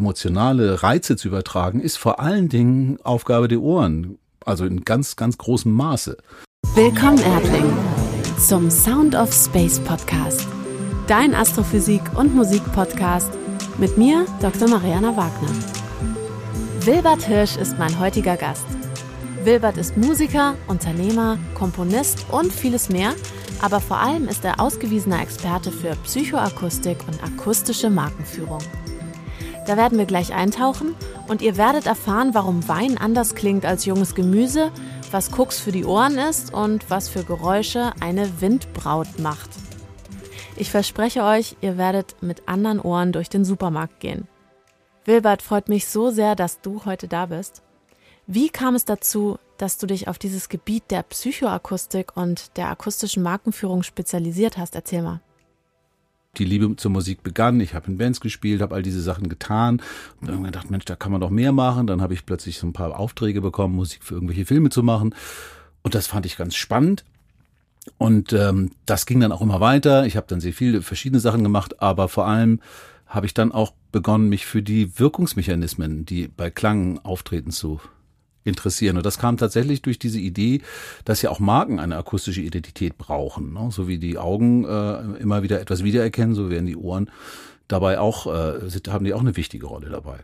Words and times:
emotionale 0.00 0.82
Reize 0.82 1.16
zu 1.16 1.28
übertragen, 1.28 1.78
ist 1.78 1.98
vor 1.98 2.20
allen 2.20 2.48
Dingen 2.48 2.98
Aufgabe 3.02 3.48
der 3.48 3.60
Ohren. 3.60 4.18
Also 4.46 4.64
in 4.64 4.84
ganz, 4.84 5.16
ganz 5.16 5.36
großem 5.36 5.70
Maße. 5.70 6.16
Willkommen, 6.74 7.18
Erdling, 7.18 7.70
zum 8.38 8.70
Sound 8.70 9.14
of 9.14 9.30
Space 9.30 9.78
Podcast. 9.80 10.48
Dein 11.06 11.34
Astrophysik- 11.34 12.16
und 12.16 12.34
Musik-Podcast 12.34 13.30
mit 13.76 13.98
mir, 13.98 14.24
Dr. 14.40 14.70
Mariana 14.70 15.14
Wagner. 15.18 15.50
Wilbert 16.80 17.22
Hirsch 17.22 17.58
ist 17.58 17.78
mein 17.78 18.00
heutiger 18.00 18.38
Gast. 18.38 18.64
Wilbert 19.44 19.76
ist 19.76 19.98
Musiker, 19.98 20.54
Unternehmer, 20.66 21.36
Komponist 21.52 22.24
und 22.30 22.50
vieles 22.50 22.88
mehr, 22.88 23.12
aber 23.60 23.80
vor 23.80 23.98
allem 23.98 24.28
ist 24.28 24.46
er 24.46 24.60
ausgewiesener 24.60 25.20
Experte 25.20 25.70
für 25.70 25.94
Psychoakustik 26.04 26.96
und 27.06 27.22
akustische 27.22 27.90
Markenführung. 27.90 28.62
Da 29.70 29.76
werden 29.76 29.98
wir 29.98 30.06
gleich 30.06 30.34
eintauchen 30.34 30.96
und 31.28 31.42
ihr 31.42 31.56
werdet 31.56 31.86
erfahren, 31.86 32.34
warum 32.34 32.66
Wein 32.66 32.98
anders 32.98 33.36
klingt 33.36 33.64
als 33.64 33.84
junges 33.84 34.16
Gemüse, 34.16 34.72
was 35.12 35.30
Koks 35.30 35.60
für 35.60 35.70
die 35.70 35.84
Ohren 35.84 36.18
ist 36.18 36.52
und 36.52 36.90
was 36.90 37.08
für 37.08 37.22
Geräusche 37.22 37.92
eine 38.00 38.40
Windbraut 38.40 39.20
macht. 39.20 39.48
Ich 40.56 40.72
verspreche 40.72 41.22
euch, 41.22 41.54
ihr 41.60 41.78
werdet 41.78 42.20
mit 42.20 42.48
anderen 42.48 42.80
Ohren 42.80 43.12
durch 43.12 43.28
den 43.28 43.44
Supermarkt 43.44 44.00
gehen. 44.00 44.26
Wilbert, 45.04 45.40
freut 45.40 45.68
mich 45.68 45.86
so 45.86 46.10
sehr, 46.10 46.34
dass 46.34 46.60
du 46.60 46.84
heute 46.84 47.06
da 47.06 47.26
bist. 47.26 47.62
Wie 48.26 48.48
kam 48.48 48.74
es 48.74 48.84
dazu, 48.84 49.38
dass 49.56 49.78
du 49.78 49.86
dich 49.86 50.08
auf 50.08 50.18
dieses 50.18 50.48
Gebiet 50.48 50.90
der 50.90 51.04
Psychoakustik 51.04 52.16
und 52.16 52.56
der 52.56 52.70
akustischen 52.70 53.22
Markenführung 53.22 53.84
spezialisiert 53.84 54.58
hast? 54.58 54.74
Erzähl 54.74 55.02
mal 55.02 55.20
die 56.38 56.44
Liebe 56.44 56.74
zur 56.76 56.90
Musik 56.90 57.22
begann. 57.22 57.60
Ich 57.60 57.74
habe 57.74 57.88
in 57.88 57.98
Bands 57.98 58.20
gespielt, 58.20 58.62
habe 58.62 58.74
all 58.74 58.82
diese 58.82 59.00
Sachen 59.00 59.28
getan 59.28 59.82
und 60.20 60.28
dann 60.28 60.44
gedacht, 60.44 60.70
Mensch, 60.70 60.84
da 60.84 60.96
kann 60.96 61.12
man 61.12 61.20
doch 61.20 61.30
mehr 61.30 61.52
machen. 61.52 61.86
Dann 61.86 62.00
habe 62.00 62.14
ich 62.14 62.26
plötzlich 62.26 62.58
so 62.58 62.66
ein 62.66 62.72
paar 62.72 62.98
Aufträge 62.98 63.40
bekommen, 63.40 63.74
Musik 63.74 64.04
für 64.04 64.14
irgendwelche 64.14 64.46
Filme 64.46 64.70
zu 64.70 64.82
machen. 64.82 65.14
Und 65.82 65.94
das 65.94 66.06
fand 66.06 66.26
ich 66.26 66.36
ganz 66.36 66.54
spannend. 66.54 67.04
Und 67.98 68.32
ähm, 68.32 68.72
das 68.86 69.06
ging 69.06 69.20
dann 69.20 69.32
auch 69.32 69.40
immer 69.40 69.60
weiter. 69.60 70.06
Ich 70.06 70.16
habe 70.16 70.26
dann 70.28 70.40
sehr 70.40 70.52
viele 70.52 70.82
verschiedene 70.82 71.20
Sachen 71.20 71.42
gemacht, 71.42 71.82
aber 71.82 72.08
vor 72.08 72.26
allem 72.26 72.60
habe 73.06 73.26
ich 73.26 73.34
dann 73.34 73.50
auch 73.50 73.72
begonnen, 73.90 74.28
mich 74.28 74.46
für 74.46 74.62
die 74.62 74.98
Wirkungsmechanismen, 74.98 76.04
die 76.04 76.28
bei 76.28 76.50
Klang 76.50 77.00
auftreten, 77.00 77.50
zu 77.50 77.80
interessieren. 78.44 78.96
Und 78.96 79.06
das 79.06 79.18
kam 79.18 79.36
tatsächlich 79.36 79.82
durch 79.82 79.98
diese 79.98 80.18
Idee, 80.18 80.62
dass 81.04 81.22
ja 81.22 81.30
auch 81.30 81.40
Marken 81.40 81.78
eine 81.78 81.96
akustische 81.96 82.40
Identität 82.40 82.96
brauchen. 82.98 83.52
Ne? 83.52 83.68
So 83.70 83.88
wie 83.88 83.98
die 83.98 84.18
Augen 84.18 84.64
äh, 84.64 85.18
immer 85.18 85.42
wieder 85.42 85.60
etwas 85.60 85.84
wiedererkennen, 85.84 86.34
so 86.34 86.50
werden 86.50 86.66
die 86.66 86.76
Ohren 86.76 87.10
dabei 87.68 87.98
auch, 87.98 88.26
äh, 88.26 88.60
haben 88.88 89.04
die 89.04 89.14
auch 89.14 89.20
eine 89.20 89.36
wichtige 89.36 89.66
Rolle 89.66 89.90
dabei. 89.90 90.20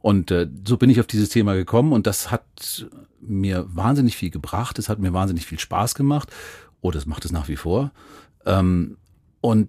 Und 0.00 0.30
äh, 0.30 0.48
so 0.66 0.76
bin 0.76 0.90
ich 0.90 1.00
auf 1.00 1.06
dieses 1.06 1.28
Thema 1.28 1.54
gekommen 1.54 1.92
und 1.92 2.06
das 2.06 2.30
hat 2.30 2.86
mir 3.20 3.66
wahnsinnig 3.68 4.16
viel 4.16 4.30
gebracht. 4.30 4.78
Es 4.78 4.88
hat 4.88 4.98
mir 4.98 5.12
wahnsinnig 5.12 5.46
viel 5.46 5.60
Spaß 5.60 5.94
gemacht. 5.94 6.30
Oh, 6.80 6.90
das 6.90 7.06
macht 7.06 7.24
es 7.24 7.32
nach 7.32 7.48
wie 7.48 7.56
vor. 7.56 7.92
Ähm, 8.44 8.96
und 9.40 9.68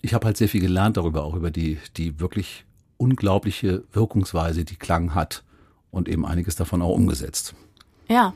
ich 0.00 0.14
habe 0.14 0.26
halt 0.26 0.36
sehr 0.36 0.48
viel 0.48 0.60
gelernt 0.60 0.96
darüber, 0.96 1.22
auch 1.22 1.34
über 1.34 1.52
die, 1.52 1.78
die 1.96 2.18
wirklich 2.18 2.64
unglaubliche 2.96 3.84
Wirkungsweise, 3.92 4.64
die 4.64 4.76
Klang 4.76 5.14
hat 5.14 5.44
und 5.92 6.08
eben 6.08 6.26
einiges 6.26 6.56
davon 6.56 6.82
auch 6.82 6.90
umgesetzt. 6.90 7.54
Ja, 8.08 8.34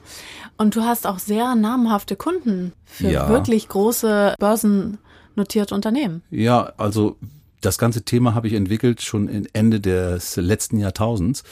und 0.57 0.77
du 0.77 0.83
hast 0.83 1.07
auch 1.07 1.19
sehr 1.19 1.57
namhafte 1.57 2.15
Kunden 2.15 2.73
für 2.85 3.11
ja. 3.11 3.29
wirklich 3.29 3.69
große 3.69 4.35
börsennotierte 4.39 5.75
Unternehmen. 5.75 6.23
Ja, 6.31 6.73
also 6.77 7.17
das 7.61 7.79
ganze 7.79 8.03
Thema 8.03 8.35
habe 8.35 8.47
ich 8.47 8.55
entwickelt 8.55 9.03
schon 9.03 9.47
Ende 9.53 9.81
des 9.81 10.37
letzten 10.37 10.79
Jahrtausends. 10.79 11.43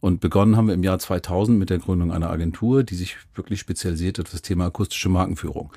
Und 0.00 0.20
begonnen 0.20 0.56
haben 0.56 0.68
wir 0.68 0.74
im 0.74 0.84
Jahr 0.84 1.00
2000 1.00 1.58
mit 1.58 1.70
der 1.70 1.78
Gründung 1.78 2.12
einer 2.12 2.30
Agentur, 2.30 2.84
die 2.84 2.94
sich 2.94 3.16
wirklich 3.34 3.58
spezialisiert 3.58 4.18
hat 4.18 4.26
auf 4.26 4.32
das 4.32 4.42
Thema 4.42 4.66
akustische 4.66 5.08
Markenführung. 5.08 5.72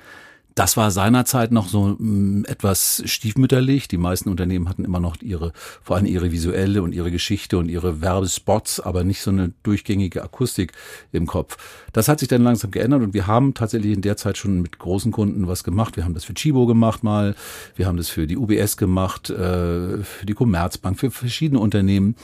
Das 0.54 0.76
war 0.76 0.90
seinerzeit 0.90 1.50
noch 1.50 1.68
so 1.68 1.96
mm, 1.98 2.44
etwas 2.46 3.02
stiefmütterlich. 3.06 3.88
Die 3.88 3.96
meisten 3.96 4.28
Unternehmen 4.28 4.68
hatten 4.68 4.84
immer 4.84 5.00
noch 5.00 5.16
ihre, 5.22 5.52
vor 5.82 5.96
allem 5.96 6.06
ihre 6.06 6.30
visuelle 6.30 6.82
und 6.82 6.92
ihre 6.92 7.10
Geschichte 7.10 7.58
und 7.58 7.68
ihre 7.68 8.00
Werbespots, 8.00 8.80
aber 8.80 9.04
nicht 9.04 9.22
so 9.22 9.30
eine 9.30 9.52
durchgängige 9.62 10.22
Akustik 10.22 10.72
im 11.12 11.26
Kopf. 11.26 11.56
Das 11.92 12.08
hat 12.08 12.20
sich 12.20 12.28
dann 12.28 12.42
langsam 12.42 12.70
geändert 12.70 13.02
und 13.02 13.14
wir 13.14 13.26
haben 13.26 13.54
tatsächlich 13.54 13.92
in 13.92 14.02
der 14.02 14.16
Zeit 14.16 14.36
schon 14.36 14.60
mit 14.60 14.78
großen 14.78 15.12
Kunden 15.12 15.46
was 15.48 15.64
gemacht. 15.64 15.96
Wir 15.96 16.04
haben 16.04 16.14
das 16.14 16.24
für 16.24 16.34
Chibo 16.34 16.66
gemacht 16.66 17.02
mal, 17.02 17.34
wir 17.76 17.86
haben 17.86 17.96
das 17.96 18.08
für 18.08 18.26
die 18.26 18.36
UBS 18.36 18.76
gemacht, 18.76 19.30
äh, 19.30 20.02
für 20.02 20.26
die 20.26 20.34
Commerzbank, 20.34 20.98
für 20.98 21.10
verschiedene 21.10 21.60
Unternehmen. 21.60 22.16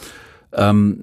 Ähm, 0.53 1.03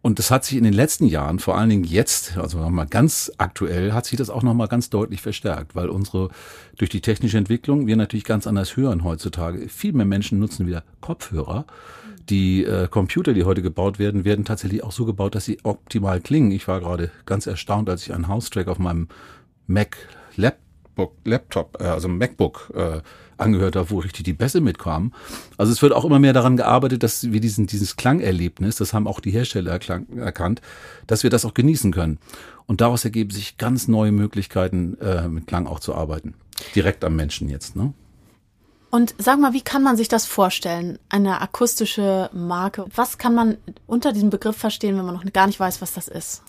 und 0.00 0.18
das 0.18 0.30
hat 0.30 0.44
sich 0.44 0.56
in 0.56 0.64
den 0.64 0.72
letzten 0.72 1.06
Jahren, 1.06 1.38
vor 1.40 1.58
allen 1.58 1.70
Dingen 1.70 1.84
jetzt, 1.84 2.38
also 2.38 2.58
nochmal 2.58 2.86
ganz 2.86 3.32
aktuell, 3.38 3.92
hat 3.92 4.06
sich 4.06 4.16
das 4.16 4.30
auch 4.30 4.42
nochmal 4.42 4.68
ganz 4.68 4.90
deutlich 4.90 5.20
verstärkt, 5.20 5.74
weil 5.74 5.88
unsere, 5.88 6.30
durch 6.76 6.88
die 6.88 7.00
technische 7.00 7.36
Entwicklung, 7.36 7.86
wir 7.86 7.96
natürlich 7.96 8.24
ganz 8.24 8.46
anders 8.46 8.76
hören 8.76 9.02
heutzutage. 9.02 9.68
Viel 9.68 9.92
mehr 9.92 10.06
Menschen 10.06 10.38
nutzen 10.38 10.66
wieder 10.66 10.84
Kopfhörer. 11.00 11.66
Die 12.28 12.64
äh, 12.64 12.86
Computer, 12.88 13.32
die 13.34 13.44
heute 13.44 13.62
gebaut 13.62 13.98
werden, 13.98 14.24
werden 14.24 14.44
tatsächlich 14.44 14.84
auch 14.84 14.92
so 14.92 15.04
gebaut, 15.04 15.34
dass 15.34 15.46
sie 15.46 15.58
optimal 15.64 16.20
klingen. 16.20 16.52
Ich 16.52 16.68
war 16.68 16.80
gerade 16.80 17.10
ganz 17.26 17.46
erstaunt, 17.46 17.88
als 17.88 18.02
ich 18.02 18.14
einen 18.14 18.28
House-Track 18.28 18.68
auf 18.68 18.78
meinem 18.78 19.08
Mac 19.66 19.96
Laptop, 20.36 21.16
Laptop 21.24 21.80
äh, 21.80 21.84
also 21.84 22.06
MacBook 22.08 22.72
äh, 22.74 23.00
angehört 23.38 23.76
habe, 23.76 23.90
wo 23.90 23.98
richtig 23.98 24.24
die 24.24 24.32
Bässe 24.32 24.60
mitkamen. 24.60 25.14
Also 25.56 25.72
es 25.72 25.82
wird 25.82 25.92
auch 25.92 26.04
immer 26.04 26.18
mehr 26.18 26.32
daran 26.32 26.56
gearbeitet, 26.56 27.02
dass 27.02 27.30
wir 27.32 27.40
diesen, 27.40 27.66
dieses 27.66 27.96
Klangerlebnis, 27.96 28.76
das 28.76 28.92
haben 28.92 29.06
auch 29.06 29.20
die 29.20 29.30
Hersteller 29.30 29.78
erkannt, 30.16 30.60
dass 31.06 31.22
wir 31.22 31.30
das 31.30 31.44
auch 31.44 31.54
genießen 31.54 31.92
können. 31.92 32.18
Und 32.66 32.80
daraus 32.80 33.04
ergeben 33.04 33.30
sich 33.30 33.56
ganz 33.56 33.88
neue 33.88 34.12
Möglichkeiten, 34.12 34.98
äh, 35.00 35.28
mit 35.28 35.46
Klang 35.46 35.66
auch 35.66 35.80
zu 35.80 35.94
arbeiten. 35.94 36.34
Direkt 36.74 37.04
am 37.04 37.16
Menschen 37.16 37.48
jetzt, 37.48 37.76
ne? 37.76 37.94
Und 38.90 39.14
sag 39.18 39.38
mal, 39.38 39.52
wie 39.52 39.60
kann 39.60 39.82
man 39.82 39.96
sich 39.96 40.08
das 40.08 40.24
vorstellen? 40.24 40.98
Eine 41.10 41.42
akustische 41.42 42.30
Marke. 42.32 42.86
Was 42.94 43.18
kann 43.18 43.34
man 43.34 43.58
unter 43.86 44.12
diesem 44.12 44.30
Begriff 44.30 44.56
verstehen, 44.56 44.96
wenn 44.96 45.04
man 45.04 45.14
noch 45.14 45.30
gar 45.32 45.46
nicht 45.46 45.60
weiß, 45.60 45.82
was 45.82 45.92
das 45.92 46.08
ist? 46.08 46.42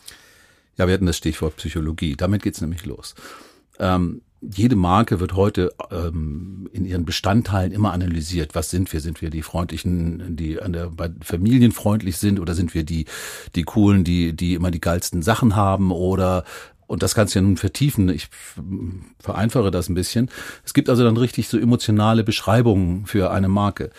Ja, 0.78 0.88
wir 0.88 0.94
hatten 0.94 1.06
das 1.06 1.18
Stichwort 1.18 1.58
Psychologie. 1.58 2.16
Damit 2.16 2.42
geht's 2.42 2.62
nämlich 2.62 2.86
los. 2.86 3.14
Ähm, 3.78 4.22
jede 4.42 4.76
Marke 4.76 5.20
wird 5.20 5.34
heute 5.34 5.74
ähm, 5.92 6.70
in 6.72 6.86
ihren 6.86 7.06
Bestandteilen 7.06 7.72
immer 7.72 7.92
analysiert. 7.92 8.56
Was 8.56 8.70
sind 8.70 8.92
wir? 8.94 9.02
Sind 9.02 9.22
wir 9.22 9.30
die 9.30 9.42
freundlichen, 9.42 10.36
die 10.36 10.62
an 10.62 10.74
der 10.74 10.88
bei 10.88 11.10
Familien 11.22 11.72
freundlich 11.72 12.18
sind, 12.18 12.40
oder 12.40 12.56
sind 12.56 12.74
wir 12.74 12.84
die 12.84 13.06
die 13.56 13.64
coolen, 13.64 14.04
die 14.04 14.34
die 14.34 14.54
immer 14.54 14.72
die 14.72 14.82
geilsten 14.82 15.22
Sachen 15.22 15.56
haben, 15.56 15.92
oder 15.92 16.46
und 16.88 17.04
das 17.04 17.14
kannst 17.14 17.36
du 17.36 17.40
ja 17.40 17.44
nun 17.44 17.58
vertiefen. 17.58 18.10
Ich 18.10 18.30
vereinfache 19.20 19.72
das 19.72 19.90
ein 19.90 19.94
bisschen. 19.94 20.30
Es 20.66 20.74
gibt 20.74 20.90
also 20.90 21.04
dann 21.04 21.18
richtig 21.18 21.48
so 21.48 21.60
emotionale 21.60 22.24
Beschreibungen 22.24 23.06
für 23.06 23.30
eine 23.32 23.48
Marke. 23.48 23.92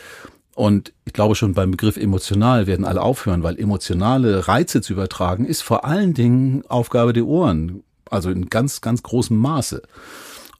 Und 0.56 0.92
ich 1.04 1.12
glaube 1.12 1.36
schon 1.36 1.54
beim 1.54 1.70
Begriff 1.70 1.96
emotional 1.96 2.66
werden 2.66 2.84
alle 2.84 3.00
aufhören, 3.02 3.42
weil 3.42 3.58
emotionale 3.58 4.48
Reize 4.48 4.82
zu 4.82 4.92
übertragen 4.92 5.46
ist 5.46 5.62
vor 5.62 5.84
allen 5.84 6.14
Dingen 6.14 6.64
Aufgabe 6.68 7.12
der 7.12 7.26
Ohren. 7.26 7.84
Also 8.10 8.30
in 8.30 8.50
ganz, 8.50 8.80
ganz 8.80 9.04
großem 9.04 9.36
Maße. 9.36 9.82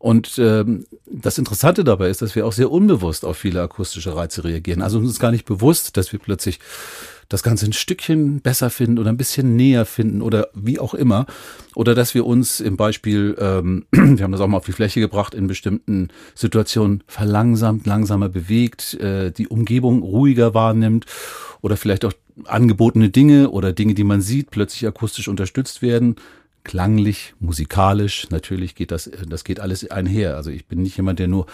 Und 0.00 0.38
ähm, 0.38 0.86
das 1.04 1.36
Interessante 1.36 1.84
dabei 1.84 2.08
ist, 2.08 2.22
dass 2.22 2.34
wir 2.34 2.46
auch 2.46 2.54
sehr 2.54 2.70
unbewusst 2.70 3.22
auf 3.26 3.36
viele 3.36 3.60
akustische 3.60 4.16
Reize 4.16 4.42
reagieren. 4.44 4.80
Also 4.80 4.98
uns 4.98 5.10
ist 5.10 5.20
gar 5.20 5.30
nicht 5.30 5.44
bewusst, 5.44 5.98
dass 5.98 6.10
wir 6.10 6.18
plötzlich 6.18 6.58
das 7.28 7.42
Ganze 7.42 7.66
ein 7.66 7.74
Stückchen 7.74 8.40
besser 8.40 8.70
finden 8.70 8.98
oder 8.98 9.10
ein 9.10 9.18
bisschen 9.18 9.56
näher 9.56 9.84
finden 9.84 10.22
oder 10.22 10.48
wie 10.54 10.78
auch 10.78 10.94
immer. 10.94 11.26
Oder 11.74 11.94
dass 11.94 12.14
wir 12.14 12.24
uns 12.24 12.60
im 12.60 12.78
Beispiel, 12.78 13.36
ähm, 13.38 13.84
wir 13.90 14.24
haben 14.24 14.32
das 14.32 14.40
auch 14.40 14.48
mal 14.48 14.56
auf 14.56 14.64
die 14.64 14.72
Fläche 14.72 15.00
gebracht, 15.00 15.34
in 15.34 15.46
bestimmten 15.46 16.08
Situationen 16.34 17.04
verlangsamt, 17.06 17.86
langsamer 17.86 18.30
bewegt, 18.30 18.94
äh, 18.94 19.30
die 19.32 19.48
Umgebung 19.48 20.02
ruhiger 20.02 20.54
wahrnimmt 20.54 21.04
oder 21.60 21.76
vielleicht 21.76 22.06
auch 22.06 22.14
angebotene 22.46 23.10
Dinge 23.10 23.50
oder 23.50 23.74
Dinge, 23.74 23.92
die 23.92 24.04
man 24.04 24.22
sieht, 24.22 24.50
plötzlich 24.50 24.86
akustisch 24.86 25.28
unterstützt 25.28 25.82
werden 25.82 26.16
klanglich, 26.64 27.34
musikalisch, 27.40 28.28
natürlich 28.30 28.74
geht 28.74 28.90
das, 28.90 29.10
das 29.26 29.44
geht 29.44 29.60
alles 29.60 29.90
einher. 29.90 30.36
Also 30.36 30.50
ich 30.50 30.66
bin 30.66 30.82
nicht 30.82 30.96
jemand, 30.96 31.18
der 31.18 31.28
nur 31.28 31.46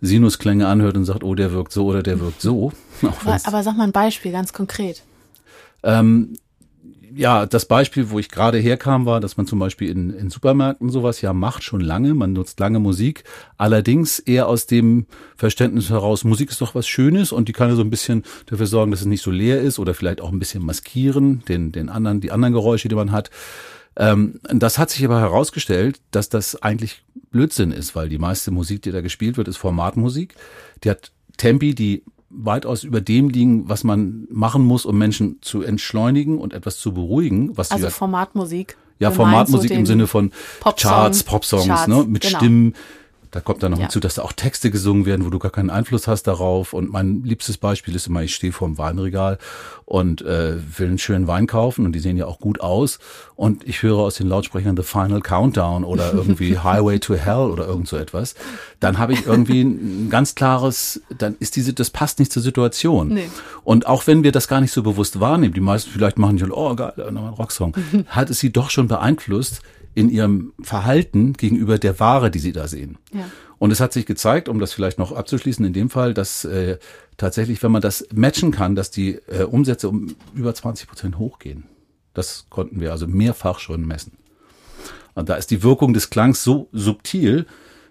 Sinusklänge 0.00 0.66
anhört 0.66 0.96
und 0.96 1.04
sagt, 1.04 1.24
oh, 1.24 1.34
der 1.34 1.52
wirkt 1.52 1.72
so 1.72 1.86
oder 1.86 2.02
der 2.02 2.20
wirkt 2.20 2.40
so. 2.40 2.72
Aber, 3.02 3.38
aber 3.44 3.62
sag 3.62 3.76
mal 3.76 3.84
ein 3.84 3.92
Beispiel, 3.92 4.32
ganz 4.32 4.52
konkret. 4.52 5.02
Ähm, 5.82 6.34
ja, 7.14 7.46
das 7.46 7.66
Beispiel, 7.66 8.10
wo 8.10 8.18
ich 8.18 8.28
gerade 8.28 8.58
herkam, 8.58 9.06
war, 9.06 9.20
dass 9.20 9.36
man 9.36 9.46
zum 9.46 9.58
Beispiel 9.58 9.90
in, 9.90 10.10
in 10.10 10.30
Supermärkten 10.30 10.90
sowas 10.90 11.20
ja 11.20 11.32
macht, 11.32 11.62
schon 11.62 11.80
lange. 11.80 12.14
Man 12.14 12.32
nutzt 12.32 12.60
lange 12.60 12.78
Musik. 12.78 13.24
Allerdings 13.56 14.18
eher 14.18 14.48
aus 14.48 14.66
dem 14.66 15.06
Verständnis 15.36 15.90
heraus, 15.90 16.24
Musik 16.24 16.50
ist 16.50 16.60
doch 16.60 16.74
was 16.74 16.86
Schönes 16.86 17.32
und 17.32 17.48
die 17.48 17.52
kann 17.52 17.68
ja 17.68 17.74
so 17.74 17.82
ein 17.82 17.90
bisschen 17.90 18.22
dafür 18.46 18.66
sorgen, 18.66 18.90
dass 18.90 19.00
es 19.00 19.06
nicht 19.06 19.22
so 19.22 19.30
leer 19.30 19.60
ist 19.60 19.78
oder 19.78 19.94
vielleicht 19.94 20.20
auch 20.20 20.30
ein 20.30 20.38
bisschen 20.38 20.64
maskieren, 20.64 21.42
den, 21.48 21.72
den 21.72 21.88
anderen, 21.88 22.20
die 22.20 22.30
anderen 22.30 22.54
Geräusche, 22.54 22.88
die 22.88 22.94
man 22.94 23.12
hat. 23.12 23.30
Ähm, 23.96 24.40
das 24.48 24.78
hat 24.78 24.90
sich 24.90 25.04
aber 25.04 25.20
herausgestellt, 25.20 26.00
dass 26.10 26.28
das 26.28 26.62
eigentlich 26.62 27.02
Blödsinn 27.30 27.72
ist, 27.72 27.94
weil 27.94 28.08
die 28.08 28.18
meiste 28.18 28.50
Musik, 28.50 28.82
die 28.82 28.92
da 28.92 29.00
gespielt 29.00 29.36
wird, 29.36 29.48
ist 29.48 29.56
Formatmusik. 29.56 30.34
Die 30.84 30.90
hat 30.90 31.12
Tempi, 31.36 31.74
die 31.74 32.02
weitaus 32.30 32.84
über 32.84 33.00
dem 33.00 33.28
liegen, 33.28 33.68
was 33.68 33.84
man 33.84 34.26
machen 34.30 34.64
muss, 34.64 34.86
um 34.86 34.96
Menschen 34.96 35.38
zu 35.42 35.62
entschleunigen 35.62 36.38
und 36.38 36.54
etwas 36.54 36.78
zu 36.78 36.94
beruhigen. 36.94 37.56
Was 37.56 37.70
also 37.72 37.90
Formatmusik. 37.90 38.76
ja, 39.00 39.10
Formatmusik 39.10 39.70
so 39.70 39.74
im 39.74 39.86
Sinne 39.86 40.06
von 40.06 40.30
Popsong, 40.60 40.90
Charts, 40.90 41.22
Popsongs, 41.24 41.66
Charts, 41.66 41.88
ne, 41.88 42.04
mit 42.04 42.22
genau. 42.22 42.38
Stimmen. 42.38 42.74
Da 43.32 43.40
kommt 43.40 43.62
dann 43.62 43.70
noch 43.70 43.78
Ja. 43.78 43.84
hinzu, 43.84 44.00
dass 44.00 44.14
da 44.16 44.22
auch 44.22 44.32
Texte 44.32 44.70
gesungen 44.72 45.06
werden, 45.06 45.24
wo 45.24 45.30
du 45.30 45.38
gar 45.38 45.52
keinen 45.52 45.70
Einfluss 45.70 46.08
hast 46.08 46.24
darauf. 46.24 46.72
Und 46.72 46.90
mein 46.90 47.22
liebstes 47.22 47.58
Beispiel 47.58 47.94
ist 47.94 48.08
immer, 48.08 48.22
ich 48.24 48.34
stehe 48.34 48.52
vor 48.52 48.66
dem 48.66 48.76
Weinregal 48.76 49.38
und 49.84 50.22
äh, 50.22 50.56
will 50.78 50.88
einen 50.88 50.98
schönen 50.98 51.26
Wein 51.28 51.46
kaufen 51.46 51.84
und 51.86 51.92
die 51.92 52.00
sehen 52.00 52.16
ja 52.16 52.26
auch 52.26 52.40
gut 52.40 52.60
aus. 52.60 52.98
Und 53.36 53.66
ich 53.68 53.82
höre 53.82 53.98
aus 53.98 54.16
den 54.16 54.26
Lautsprechern 54.28 54.76
The 54.76 54.82
Final 54.82 55.20
Countdown 55.20 55.84
oder 55.84 56.12
irgendwie 56.14 56.58
Highway 56.58 56.98
to 56.98 57.14
Hell 57.14 57.50
oder 57.50 57.66
irgend 57.68 57.86
so 57.88 57.96
etwas. 57.96 58.34
Dann 58.80 58.98
habe 58.98 59.12
ich 59.12 59.26
irgendwie 59.26 59.62
ein 59.62 60.10
ganz 60.10 60.34
klares, 60.34 61.00
dann 61.16 61.36
ist 61.38 61.54
diese, 61.54 61.72
das 61.72 61.90
passt 61.90 62.18
nicht 62.18 62.32
zur 62.32 62.42
Situation. 62.42 63.08
Nee. 63.14 63.30
Und 63.62 63.86
auch 63.86 64.08
wenn 64.08 64.24
wir 64.24 64.32
das 64.32 64.48
gar 64.48 64.60
nicht 64.60 64.72
so 64.72 64.82
bewusst 64.82 65.20
wahrnehmen, 65.20 65.54
die 65.54 65.60
meisten 65.60 65.90
vielleicht 65.90 66.18
machen 66.18 66.38
schon, 66.40 66.50
oh 66.50 66.74
geil, 66.74 66.92
nochmal 66.96 67.28
ein 67.28 67.34
Rocksong, 67.34 67.76
hat 68.08 68.28
es 68.30 68.40
sie 68.40 68.50
doch 68.52 68.70
schon 68.70 68.88
beeinflusst 68.88 69.60
in 69.94 70.08
ihrem 70.08 70.52
Verhalten 70.60 71.32
gegenüber 71.32 71.78
der 71.78 71.98
Ware, 72.00 72.30
die 72.30 72.38
sie 72.38 72.52
da 72.52 72.68
sehen. 72.68 72.98
Ja. 73.12 73.28
Und 73.58 73.70
es 73.72 73.80
hat 73.80 73.92
sich 73.92 74.06
gezeigt, 74.06 74.48
um 74.48 74.58
das 74.58 74.72
vielleicht 74.72 74.98
noch 74.98 75.12
abzuschließen, 75.12 75.64
in 75.64 75.72
dem 75.72 75.90
Fall, 75.90 76.14
dass 76.14 76.44
äh, 76.44 76.78
tatsächlich, 77.16 77.62
wenn 77.62 77.72
man 77.72 77.82
das 77.82 78.06
matchen 78.14 78.52
kann, 78.52 78.74
dass 78.74 78.90
die 78.90 79.16
äh, 79.26 79.42
Umsätze 79.42 79.88
um 79.88 80.14
über 80.34 80.54
20 80.54 80.88
Prozent 80.88 81.18
hochgehen. 81.18 81.64
Das 82.14 82.46
konnten 82.48 82.80
wir 82.80 82.92
also 82.92 83.06
mehrfach 83.06 83.58
schon 83.58 83.86
messen. 83.86 84.12
Und 85.14 85.28
da 85.28 85.34
ist 85.34 85.50
die 85.50 85.62
Wirkung 85.62 85.92
des 85.92 86.08
Klangs 86.10 86.42
so 86.42 86.68
subtil, 86.72 87.46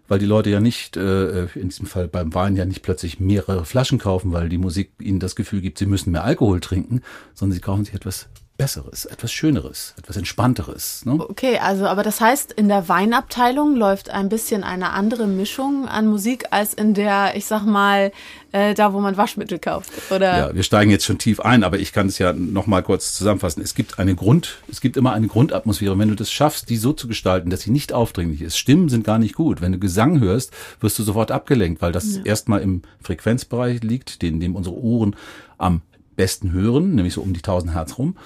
weil 0.07 0.17
die 0.17 0.25
Leute 0.25 0.49
ja 0.49 0.59
nicht, 0.59 0.97
äh, 0.97 1.45
in 1.53 1.69
diesem 1.69 1.85
Fall 1.85 2.07
beim 2.07 2.33
Wein 2.33 2.55
ja 2.55 2.65
nicht 2.65 2.81
plötzlich 2.81 3.19
mehrere 3.19 3.63
Flaschen 3.63 3.99
kaufen, 3.99 4.31
weil 4.31 4.49
die 4.49 4.57
Musik 4.57 4.91
ihnen 4.99 5.19
das 5.19 5.35
Gefühl 5.35 5.61
gibt, 5.61 5.77
sie 5.77 5.85
müssen 5.85 6.11
mehr 6.11 6.23
Alkohol 6.23 6.61
trinken, 6.61 7.01
sondern 7.35 7.53
sie 7.53 7.61
kaufen 7.61 7.85
sich 7.85 7.93
etwas 7.93 8.27
Besseres, 8.59 9.05
etwas 9.05 9.31
Schöneres, 9.31 9.93
etwas 9.97 10.17
Entspannteres. 10.17 11.05
Ne? 11.05 11.13
Okay, 11.13 11.59
also 11.59 11.85
aber 11.85 12.03
das 12.03 12.19
heißt, 12.19 12.51
in 12.51 12.67
der 12.67 12.89
Weinabteilung 12.89 13.77
läuft 13.77 14.09
ein 14.09 14.27
bisschen 14.27 14.65
eine 14.65 14.89
andere 14.89 15.27
Mischung 15.27 15.87
an 15.87 16.07
Musik 16.07 16.43
als 16.51 16.73
in 16.73 16.93
der, 16.93 17.37
ich 17.37 17.45
sag 17.45 17.65
mal, 17.65 18.11
äh, 18.51 18.73
da 18.73 18.91
wo 18.91 18.99
man 18.99 19.15
Waschmittel 19.15 19.59
kauft. 19.59 19.89
Oder 20.11 20.37
Ja, 20.37 20.53
wir 20.53 20.63
steigen 20.63 20.91
jetzt 20.91 21.05
schon 21.05 21.17
tief 21.17 21.39
ein, 21.39 21.63
aber 21.63 21.79
ich 21.79 21.93
kann 21.93 22.07
es 22.07 22.17
ja 22.17 22.33
noch 22.33 22.67
mal 22.67 22.83
kurz 22.83 23.13
zusammenfassen. 23.13 23.63
Es 23.63 23.75
gibt 23.75 23.97
eine 23.97 24.13
Grund, 24.13 24.57
es 24.69 24.81
gibt 24.81 24.97
immer 24.97 25.13
eine 25.13 25.27
Grundatmosphäre. 25.27 25.97
Wenn 25.97 26.09
du 26.09 26.15
das 26.15 26.29
schaffst, 26.29 26.69
die 26.69 26.75
so 26.75 26.91
zu 26.91 27.07
gestalten, 27.07 27.49
dass 27.49 27.61
sie 27.61 27.71
nicht 27.71 27.93
aufdringlich 27.93 28.41
ist. 28.41 28.57
Stimmen 28.57 28.89
sind 28.89 29.05
gar 29.05 29.19
nicht 29.19 29.35
gut. 29.35 29.61
Wenn 29.61 29.71
du 29.71 29.79
Gesang 29.79 30.19
hörst, 30.19 30.51
wirst 30.81 30.99
du 30.99 31.03
sofort 31.03 31.31
abgelenkt, 31.31 31.81
weil 31.81 31.93
das 31.93 32.17
erstmal 32.25 32.59
im 32.59 32.81
Frequenzbereich 33.01 33.83
liegt, 33.83 34.21
den 34.21 34.41
dem 34.41 34.57
unsere 34.57 34.75
Ohren 34.75 35.15
am 35.57 35.81
besten 36.17 36.51
hören, 36.51 36.95
nämlich 36.95 37.13
so 37.13 37.21
um 37.21 37.31
die 37.31 37.39
1000 37.39 37.73
Hertz 37.73 37.97
rum. 37.97 38.17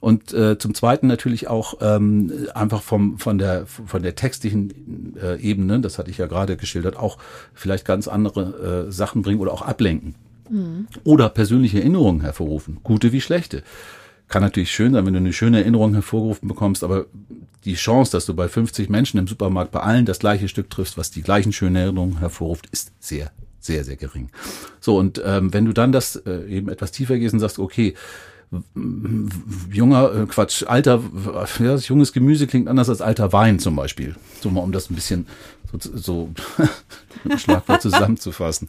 Und 0.00 0.32
äh, 0.32 0.58
zum 0.58 0.74
Zweiten 0.74 1.06
natürlich 1.06 1.48
auch 1.48 1.74
ähm, 1.80 2.32
einfach 2.54 2.82
vom 2.82 3.18
von 3.18 3.36
der 3.38 3.66
von 3.66 4.02
der 4.02 4.14
textlichen 4.14 5.16
äh, 5.22 5.38
Ebene, 5.40 5.80
das 5.80 5.98
hatte 5.98 6.10
ich 6.10 6.18
ja 6.18 6.26
gerade 6.26 6.56
geschildert, 6.56 6.96
auch 6.96 7.18
vielleicht 7.52 7.84
ganz 7.84 8.08
andere 8.08 8.86
äh, 8.88 8.92
Sachen 8.92 9.22
bringen 9.22 9.40
oder 9.40 9.52
auch 9.52 9.62
ablenken 9.62 10.14
oder 11.04 11.28
persönliche 11.28 11.78
Erinnerungen 11.78 12.22
hervorrufen, 12.22 12.80
gute 12.82 13.12
wie 13.12 13.20
schlechte. 13.20 13.62
Kann 14.28 14.42
natürlich 14.42 14.72
schön 14.72 14.92
sein, 14.92 15.06
wenn 15.06 15.12
du 15.12 15.20
eine 15.20 15.32
schöne 15.32 15.60
Erinnerung 15.60 15.92
hervorgerufen 15.92 16.48
bekommst, 16.48 16.82
aber 16.84 17.06
die 17.64 17.74
Chance, 17.74 18.12
dass 18.12 18.26
du 18.26 18.34
bei 18.34 18.48
50 18.48 18.88
Menschen 18.88 19.18
im 19.18 19.26
Supermarkt 19.26 19.70
bei 19.70 19.80
allen 19.80 20.06
das 20.06 20.18
gleiche 20.18 20.48
Stück 20.48 20.70
triffst, 20.70 20.96
was 20.96 21.10
die 21.10 21.22
gleichen 21.22 21.52
schönen 21.52 21.76
Erinnerungen 21.76 22.18
hervorruft, 22.18 22.66
ist 22.72 22.92
sehr, 23.00 23.30
sehr, 23.58 23.84
sehr 23.84 23.96
gering. 23.96 24.30
So, 24.80 24.96
und 24.96 25.20
ähm, 25.24 25.52
wenn 25.52 25.66
du 25.66 25.72
dann 25.72 25.92
das 25.92 26.16
äh, 26.16 26.46
eben 26.48 26.68
etwas 26.68 26.92
tiefer 26.92 27.18
gehst 27.18 27.34
und 27.34 27.40
sagst, 27.40 27.58
okay, 27.58 27.94
junger, 29.72 30.12
äh, 30.14 30.26
Quatsch, 30.26 30.64
alter, 30.66 31.00
ja, 31.60 31.76
junges 31.76 32.12
Gemüse 32.12 32.46
klingt 32.46 32.68
anders 32.68 32.88
als 32.88 33.00
alter 33.00 33.32
Wein 33.32 33.58
zum 33.60 33.76
Beispiel. 33.76 34.16
So 34.40 34.50
mal, 34.50 34.60
um 34.60 34.72
das 34.72 34.90
ein 34.90 34.96
bisschen 34.96 35.26
so, 35.78 35.90
so 35.94 36.30
mit 37.24 37.40
Schlagwort 37.40 37.82
zusammenzufassen. 37.82 38.68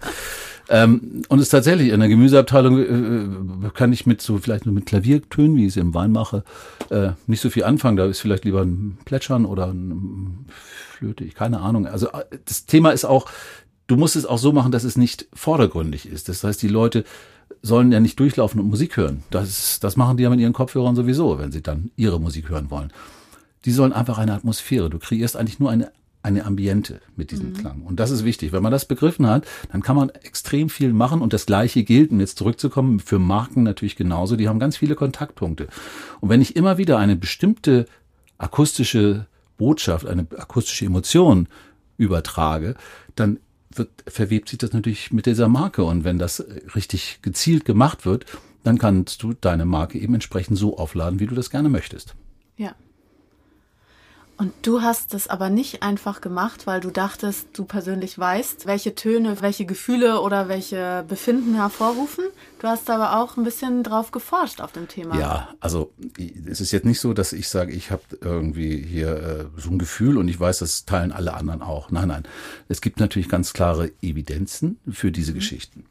Ähm, 0.70 1.24
und 1.28 1.40
es 1.40 1.46
ist 1.48 1.50
tatsächlich 1.50 1.90
in 1.90 2.00
der 2.00 2.10
Gemüseabteilung 2.10 3.66
äh, 3.66 3.70
kann 3.74 3.92
ich 3.92 4.06
mit 4.06 4.22
so 4.22 4.38
vielleicht 4.38 4.66
nur 4.66 4.76
mit 4.76 4.86
Klaviertönen, 4.86 5.56
wie 5.56 5.66
ich 5.66 5.70
es 5.70 5.78
im 5.78 5.94
Wein 5.94 6.12
mache, 6.12 6.44
äh, 6.90 7.12
nicht 7.26 7.42
so 7.42 7.50
viel 7.50 7.64
anfangen. 7.64 7.98
Da 7.98 8.06
ist 8.06 8.20
vielleicht 8.20 8.46
lieber 8.46 8.62
ein 8.62 9.00
Plätschern 9.06 9.46
oder 9.46 9.68
ein 9.68 10.46
Flöte, 10.48 11.24
ich 11.24 11.34
keine 11.34 11.60
Ahnung. 11.60 11.88
Also 11.88 12.10
äh, 12.10 12.24
das 12.46 12.68
Thema 12.68 12.92
ist 12.92 13.06
auch, 13.06 13.26
du 13.88 13.98
musst 13.98 14.16
es 14.16 14.26
auch 14.26 14.38
so 14.38 14.54
machen, 14.54 14.72
dass 14.72 14.84
es 14.84 14.96
nicht 14.96 15.28
vordergründig 15.34 16.08
ist. 16.08 16.30
Das 16.30 16.44
heißt, 16.44 16.62
die 16.62 16.68
Leute 16.68 17.04
sollen 17.62 17.92
ja 17.92 18.00
nicht 18.00 18.20
durchlaufen 18.20 18.60
und 18.60 18.68
Musik 18.68 18.98
hören. 18.98 19.24
Das, 19.30 19.80
das 19.80 19.98
machen 19.98 20.18
die 20.18 20.24
ja 20.24 20.30
mit 20.30 20.40
ihren 20.40 20.54
Kopfhörern 20.54 20.96
sowieso, 20.96 21.38
wenn 21.40 21.52
sie 21.52 21.62
dann 21.62 21.92
ihre 21.96 22.20
Musik 22.20 22.50
hören 22.50 22.72
wollen. 22.72 22.92
Die 23.66 23.72
sollen 23.72 23.94
einfach 23.94 24.18
eine 24.18 24.34
Atmosphäre. 24.34 24.90
Du 24.90 24.98
kreierst 24.98 25.38
eigentlich 25.38 25.60
nur 25.60 25.70
eine, 25.70 25.92
eine 26.24 26.46
Ambiente 26.46 27.00
mit 27.16 27.30
diesem 27.30 27.54
Klang. 27.54 27.82
Und 27.84 28.00
das 28.00 28.10
ist 28.10 28.26
wichtig. 28.26 28.52
Wenn 28.52 28.64
man 28.64 28.72
das 28.72 28.86
begriffen 28.86 29.28
hat, 29.28 29.46
dann 29.72 29.84
kann 29.84 29.96
man 29.96 30.10
extrem 30.10 30.70
viel 30.70 30.94
machen. 30.94 31.22
Und 31.22 31.34
das 31.34 31.46
Gleiche 31.46 31.84
gilt, 31.84 32.12
um 32.12 32.20
jetzt 32.20 32.40
zurückzukommen, 32.40 33.00
für 33.00 33.20
Marken 33.20 33.62
natürlich 33.62 33.96
genauso. 33.96 34.36
Die 34.36 34.50
haben 34.50 34.60
ganz 34.60 34.78
viele 34.78 34.96
Kontaktpunkte. 34.96 35.68
Und 36.20 36.30
wenn 36.30 36.42
ich 36.42 36.56
immer 36.56 36.80
wieder 36.80 36.98
eine 36.98 37.16
bestimmte 37.16 37.86
akustische 38.40 39.28
Botschaft, 39.58 40.08
eine 40.08 40.26
akustische 40.36 40.86
Emotion 40.86 41.48
übertrage, 41.98 42.74
dann 43.16 43.38
wird, 43.78 43.90
verwebt 44.08 44.50
sich 44.50 44.58
das 44.60 44.74
natürlich 44.74 45.12
mit 45.12 45.26
dieser 45.26 45.48
Marke. 45.48 45.84
Und 45.84 46.04
wenn 46.04 46.18
das 46.18 46.44
richtig 46.76 47.20
gezielt 47.22 47.66
gemacht 47.66 48.06
wird, 48.06 48.26
dann 48.64 48.78
kannst 48.78 49.24
du 49.24 49.34
deine 49.34 49.66
Marke 49.66 50.00
eben 50.00 50.14
entsprechend 50.14 50.58
so 50.58 50.78
aufladen, 50.78 51.20
wie 51.20 51.28
du 51.28 51.36
das 51.36 51.50
gerne 51.50 51.70
möchtest. 51.70 52.16
Ja. 52.58 52.76
Und 54.42 54.54
du 54.64 54.82
hast 54.82 55.14
das 55.14 55.28
aber 55.28 55.52
nicht 55.52 55.84
einfach 55.84 56.20
gemacht, 56.20 56.66
weil 56.66 56.82
du 56.82 56.90
dachtest, 56.90 57.50
du 57.54 57.64
persönlich 57.64 58.18
weißt, 58.18 58.66
welche 58.66 58.96
Töne, 58.96 59.40
welche 59.40 59.68
Gefühle 59.68 60.20
oder 60.20 60.48
welche 60.48 61.06
Befinden 61.08 61.54
hervorrufen. 61.54 62.24
Du 62.58 62.68
hast 62.68 62.90
aber 62.90 63.20
auch 63.20 63.38
ein 63.38 63.44
bisschen 63.44 63.84
drauf 63.84 64.10
geforscht 64.10 64.60
auf 64.60 64.72
dem 64.72 64.88
Thema. 64.88 65.20
Ja, 65.20 65.50
also 65.60 65.94
es 66.48 66.60
ist 66.60 66.72
jetzt 66.72 66.86
nicht 66.86 67.00
so, 67.00 67.14
dass 67.14 67.34
ich 67.34 67.50
sage, 67.50 67.72
ich 67.72 67.92
habe 67.92 68.02
irgendwie 68.20 68.82
hier 68.82 69.52
äh, 69.56 69.62
so 69.62 69.70
ein 69.70 69.78
Gefühl 69.78 70.18
und 70.18 70.28
ich 70.28 70.40
weiß, 70.40 70.58
das 70.58 70.86
teilen 70.86 71.12
alle 71.12 71.36
anderen 71.36 71.62
auch. 71.62 71.92
Nein, 71.92 72.08
nein. 72.08 72.24
Es 72.68 72.82
gibt 72.82 73.00
natürlich 73.00 73.30
ganz 73.30 73.54
klare 73.54 73.92
Evidenzen 74.02 74.80
für 74.90 75.12
diese 75.12 75.36
Geschichten. 75.36 75.86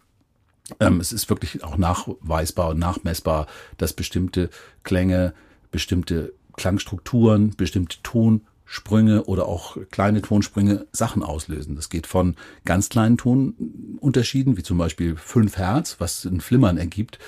Ähm, 0.81 0.99
es 0.99 1.13
ist 1.13 1.31
wirklich 1.31 1.63
auch 1.63 1.77
nachweisbar 1.77 2.71
und 2.71 2.81
nachmessbar, 2.81 3.47
dass 3.79 3.93
bestimmte 3.93 4.51
Klänge, 4.83 5.35
bestimmte 5.71 6.33
Klangstrukturen, 6.61 7.55
bestimmte 7.57 7.97
Tonsprünge 8.03 9.25
oder 9.25 9.47
auch 9.47 9.79
kleine 9.91 10.21
Tonsprünge 10.21 10.87
Sachen 10.93 11.23
auslösen. 11.23 11.75
Das 11.75 11.89
geht 11.89 12.07
von 12.07 12.37
ganz 12.67 12.91
kleinen 12.91 13.17
Tonunterschieden, 13.17 14.59
wie 14.59 14.63
zum 14.63 14.77
Beispiel 14.77 15.17
5 15.17 15.57
Hertz, 15.57 15.97
was 15.99 16.27
ein 16.27 16.43
Flimmern 16.43 16.77
ergibt, 16.77 17.19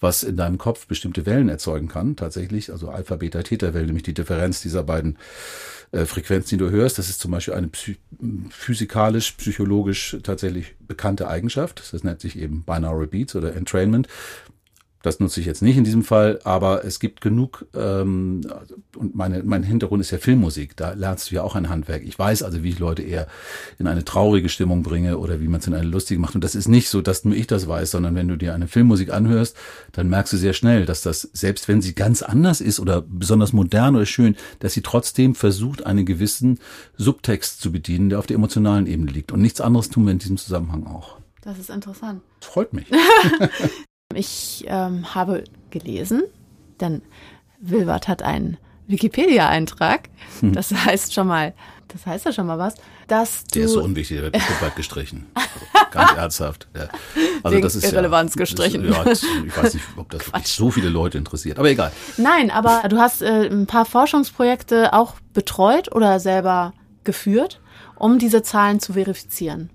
was 0.00 0.24
in 0.24 0.36
deinem 0.36 0.58
Kopf 0.58 0.88
bestimmte 0.88 1.26
Wellen 1.26 1.48
erzeugen 1.48 1.86
kann, 1.86 2.16
tatsächlich, 2.16 2.72
also 2.72 2.90
Alpha, 2.90 3.14
Beta, 3.14 3.44
Theta 3.44 3.72
Wellen, 3.72 3.86
nämlich 3.86 4.02
die 4.02 4.14
Differenz 4.14 4.60
dieser 4.60 4.82
beiden 4.82 5.16
äh, 5.92 6.04
Frequenzen, 6.04 6.58
die 6.58 6.64
du 6.64 6.70
hörst. 6.70 6.98
Das 6.98 7.08
ist 7.08 7.20
zum 7.20 7.30
Beispiel 7.30 7.54
eine 7.54 7.70
physikalisch, 8.50 9.30
psychologisch 9.32 10.16
tatsächlich 10.24 10.74
bekannte 10.80 11.28
Eigenschaft. 11.28 11.92
Das 11.92 12.02
nennt 12.02 12.20
sich 12.20 12.36
eben 12.36 12.64
Binaural 12.64 13.06
Beats 13.06 13.36
oder 13.36 13.54
Entrainment. 13.54 14.08
Das 15.02 15.18
nutze 15.18 15.40
ich 15.40 15.46
jetzt 15.46 15.62
nicht 15.62 15.76
in 15.76 15.84
diesem 15.84 16.04
Fall, 16.04 16.38
aber 16.44 16.84
es 16.84 17.00
gibt 17.00 17.20
genug, 17.20 17.66
ähm, 17.74 18.42
und 18.96 19.14
meine, 19.14 19.42
mein 19.42 19.62
Hintergrund 19.62 20.00
ist 20.00 20.12
ja 20.12 20.18
Filmmusik, 20.18 20.76
da 20.76 20.92
lernst 20.92 21.30
du 21.30 21.34
ja 21.34 21.42
auch 21.42 21.56
ein 21.56 21.68
Handwerk. 21.68 22.02
Ich 22.04 22.18
weiß 22.18 22.42
also, 22.42 22.62
wie 22.62 22.70
ich 22.70 22.78
Leute 22.78 23.02
eher 23.02 23.26
in 23.78 23.86
eine 23.86 24.04
traurige 24.04 24.48
Stimmung 24.48 24.82
bringe 24.82 25.18
oder 25.18 25.40
wie 25.40 25.48
man 25.48 25.60
es 25.60 25.66
in 25.66 25.74
eine 25.74 25.88
lustige 25.88 26.20
macht. 26.20 26.34
Und 26.34 26.44
das 26.44 26.54
ist 26.54 26.68
nicht 26.68 26.88
so, 26.88 27.00
dass 27.00 27.24
nur 27.24 27.34
ich 27.34 27.48
das 27.48 27.66
weiß, 27.66 27.90
sondern 27.90 28.14
wenn 28.14 28.28
du 28.28 28.36
dir 28.36 28.54
eine 28.54 28.68
Filmmusik 28.68 29.12
anhörst, 29.12 29.56
dann 29.92 30.08
merkst 30.08 30.32
du 30.32 30.36
sehr 30.36 30.52
schnell, 30.52 30.86
dass 30.86 31.02
das, 31.02 31.22
selbst 31.32 31.66
wenn 31.68 31.82
sie 31.82 31.94
ganz 31.94 32.22
anders 32.22 32.60
ist 32.60 32.78
oder 32.78 33.02
besonders 33.02 33.52
modern 33.52 33.96
oder 33.96 34.06
schön, 34.06 34.36
dass 34.60 34.72
sie 34.72 34.82
trotzdem 34.82 35.34
versucht, 35.34 35.84
einen 35.84 36.06
gewissen 36.06 36.60
Subtext 36.96 37.60
zu 37.60 37.72
bedienen, 37.72 38.08
der 38.08 38.18
auf 38.20 38.26
der 38.26 38.36
emotionalen 38.36 38.86
Ebene 38.86 39.10
liegt. 39.10 39.32
Und 39.32 39.42
nichts 39.42 39.60
anderes 39.60 39.90
tun 39.90 40.04
wir 40.04 40.12
in 40.12 40.18
diesem 40.18 40.36
Zusammenhang 40.36 40.86
auch. 40.86 41.16
Das 41.42 41.58
ist 41.58 41.70
interessant. 41.70 42.22
Das 42.40 42.48
freut 42.48 42.72
mich. 42.72 42.86
Ich 44.16 44.64
ähm, 44.68 45.14
habe 45.14 45.44
gelesen, 45.70 46.22
denn 46.80 47.02
Wilbert 47.60 48.08
hat 48.08 48.22
einen 48.22 48.58
Wikipedia-Eintrag. 48.86 50.08
Hm. 50.40 50.52
Das 50.52 50.72
heißt 50.72 51.14
schon 51.14 51.26
mal, 51.26 51.54
das 51.88 52.06
heißt 52.06 52.24
ja 52.24 52.32
schon 52.32 52.46
mal 52.46 52.58
was, 52.58 52.74
dass 53.08 53.44
du 53.44 53.58
Der 53.58 53.64
ist 53.64 53.72
so 53.72 53.82
unwichtig, 53.82 54.16
der 54.18 54.24
wird 54.24 54.32
bestimmt 54.32 54.76
gestrichen. 54.76 55.26
Also, 55.34 55.48
ganz 55.90 56.12
ernsthaft. 56.16 56.68
Ja. 56.74 56.88
Also 57.42 57.56
Wegen 57.56 57.62
das 57.62 57.74
ist 57.74 57.84
Irrelevanz 57.84 58.34
ja, 58.34 58.38
gestrichen. 58.38 58.84
Ja, 58.84 59.04
ich 59.06 59.56
weiß 59.56 59.74
nicht, 59.74 59.84
ob 59.96 60.10
das 60.10 60.26
wirklich 60.26 60.48
so 60.48 60.70
viele 60.70 60.88
Leute 60.88 61.18
interessiert, 61.18 61.58
aber 61.58 61.70
egal. 61.70 61.92
Nein, 62.16 62.50
aber 62.50 62.88
du 62.88 62.98
hast 62.98 63.22
äh, 63.22 63.48
ein 63.48 63.66
paar 63.66 63.84
Forschungsprojekte 63.84 64.92
auch 64.92 65.14
betreut 65.32 65.94
oder 65.94 66.20
selber 66.20 66.72
geführt, 67.04 67.60
um 67.96 68.18
diese 68.18 68.42
Zahlen 68.42 68.80
zu 68.80 68.94
verifizieren. 68.94 69.70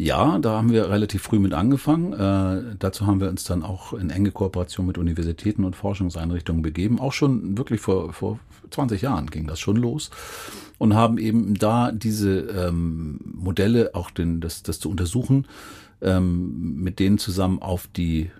Ja, 0.00 0.38
da 0.38 0.58
haben 0.58 0.70
wir 0.70 0.90
relativ 0.90 1.22
früh 1.22 1.40
mit 1.40 1.52
angefangen. 1.52 2.12
Äh, 2.12 2.76
dazu 2.78 3.06
haben 3.06 3.20
wir 3.20 3.28
uns 3.28 3.42
dann 3.42 3.64
auch 3.64 3.92
in 3.92 4.10
enge 4.10 4.30
Kooperation 4.30 4.86
mit 4.86 4.96
Universitäten 4.96 5.64
und 5.64 5.74
Forschungseinrichtungen 5.74 6.62
begeben. 6.62 7.00
Auch 7.00 7.12
schon 7.12 7.58
wirklich 7.58 7.80
vor, 7.80 8.12
vor 8.12 8.38
20 8.70 9.02
Jahren 9.02 9.26
ging 9.26 9.48
das 9.48 9.58
schon 9.58 9.76
los 9.76 10.10
und 10.78 10.94
haben 10.94 11.18
eben 11.18 11.54
da 11.54 11.90
diese 11.90 12.38
ähm, 12.42 13.18
Modelle, 13.24 13.90
auch 13.94 14.12
den, 14.12 14.40
das, 14.40 14.62
das 14.62 14.78
zu 14.78 14.88
untersuchen, 14.88 15.48
ähm, 16.00 16.76
mit 16.80 17.00
denen 17.00 17.18
zusammen 17.18 17.60
auf 17.60 17.88
die 17.88 18.30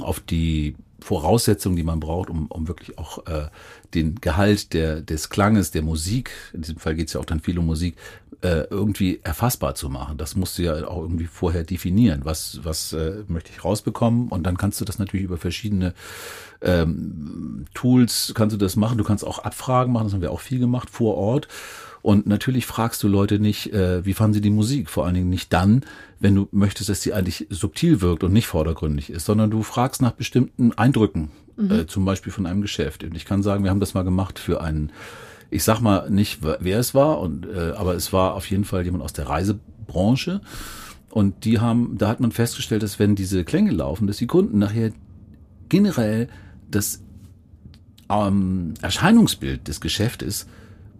auf 0.00 0.20
die 0.20 0.74
Voraussetzungen, 1.02 1.76
die 1.76 1.82
man 1.82 2.00
braucht, 2.00 2.30
um, 2.30 2.46
um 2.46 2.68
wirklich 2.68 2.98
auch 2.98 3.26
äh, 3.26 3.48
den 3.94 4.16
Gehalt 4.16 4.72
der, 4.72 5.00
des 5.00 5.28
Klanges, 5.28 5.70
der 5.70 5.82
Musik, 5.82 6.30
in 6.52 6.62
diesem 6.62 6.78
Fall 6.78 6.94
geht 6.94 7.08
es 7.08 7.14
ja 7.14 7.20
auch 7.20 7.24
dann 7.24 7.40
viel 7.40 7.58
um 7.58 7.66
Musik, 7.66 7.96
äh, 8.42 8.66
irgendwie 8.70 9.20
erfassbar 9.22 9.74
zu 9.74 9.88
machen. 9.88 10.18
Das 10.18 10.34
musst 10.34 10.58
du 10.58 10.62
ja 10.62 10.86
auch 10.86 11.02
irgendwie 11.02 11.26
vorher 11.26 11.64
definieren. 11.64 12.22
Was, 12.24 12.60
was 12.62 12.92
äh, 12.92 13.24
möchte 13.28 13.50
ich 13.52 13.64
rausbekommen? 13.64 14.28
Und 14.28 14.44
dann 14.44 14.56
kannst 14.56 14.80
du 14.80 14.84
das 14.84 14.98
natürlich 14.98 15.24
über 15.24 15.38
verschiedene 15.38 15.94
ähm, 16.60 17.66
Tools 17.74 18.32
kannst 18.34 18.54
du 18.54 18.58
das 18.58 18.76
machen. 18.76 18.98
Du 18.98 19.04
kannst 19.04 19.24
auch 19.24 19.40
Abfragen 19.40 19.92
machen, 19.92 20.04
das 20.04 20.14
haben 20.14 20.22
wir 20.22 20.30
auch 20.30 20.40
viel 20.40 20.58
gemacht 20.58 20.90
vor 20.90 21.16
Ort. 21.16 21.48
Und 22.02 22.26
natürlich 22.26 22.66
fragst 22.66 23.02
du 23.04 23.08
Leute 23.08 23.38
nicht, 23.38 23.72
äh, 23.72 24.04
wie 24.04 24.12
fanden 24.12 24.34
sie 24.34 24.40
die 24.40 24.50
Musik? 24.50 24.90
Vor 24.90 25.06
allen 25.06 25.14
Dingen 25.14 25.30
nicht 25.30 25.52
dann, 25.52 25.82
wenn 26.18 26.34
du 26.34 26.48
möchtest, 26.50 26.88
dass 26.88 27.00
sie 27.00 27.12
eigentlich 27.12 27.46
subtil 27.48 28.00
wirkt 28.00 28.24
und 28.24 28.32
nicht 28.32 28.48
vordergründig 28.48 29.10
ist, 29.10 29.24
sondern 29.24 29.50
du 29.50 29.62
fragst 29.62 30.02
nach 30.02 30.12
bestimmten 30.12 30.72
Eindrücken, 30.72 31.30
mhm. 31.56 31.70
äh, 31.70 31.86
zum 31.86 32.04
Beispiel 32.04 32.32
von 32.32 32.46
einem 32.46 32.60
Geschäft. 32.60 33.04
Und 33.04 33.14
ich 33.14 33.24
kann 33.24 33.44
sagen, 33.44 33.62
wir 33.62 33.70
haben 33.70 33.80
das 33.80 33.94
mal 33.94 34.02
gemacht 34.02 34.40
für 34.40 34.60
einen, 34.60 34.90
ich 35.48 35.62
sag 35.62 35.80
mal 35.80 36.10
nicht, 36.10 36.40
wer 36.42 36.78
es 36.80 36.92
war, 36.92 37.20
und, 37.20 37.46
äh, 37.46 37.72
aber 37.76 37.94
es 37.94 38.12
war 38.12 38.34
auf 38.34 38.50
jeden 38.50 38.64
Fall 38.64 38.84
jemand 38.84 39.04
aus 39.04 39.12
der 39.12 39.28
Reisebranche. 39.28 40.40
Und 41.08 41.44
die 41.44 41.60
haben, 41.60 41.98
da 41.98 42.08
hat 42.08 42.18
man 42.18 42.32
festgestellt, 42.32 42.82
dass 42.82 42.98
wenn 42.98 43.14
diese 43.14 43.44
Klänge 43.44 43.70
laufen, 43.70 44.08
dass 44.08 44.16
die 44.16 44.26
Kunden 44.26 44.58
nachher 44.58 44.92
generell 45.68 46.28
das 46.68 47.00
ähm, 48.10 48.74
Erscheinungsbild 48.80 49.68
des 49.68 49.80
Geschäftes 49.80 50.46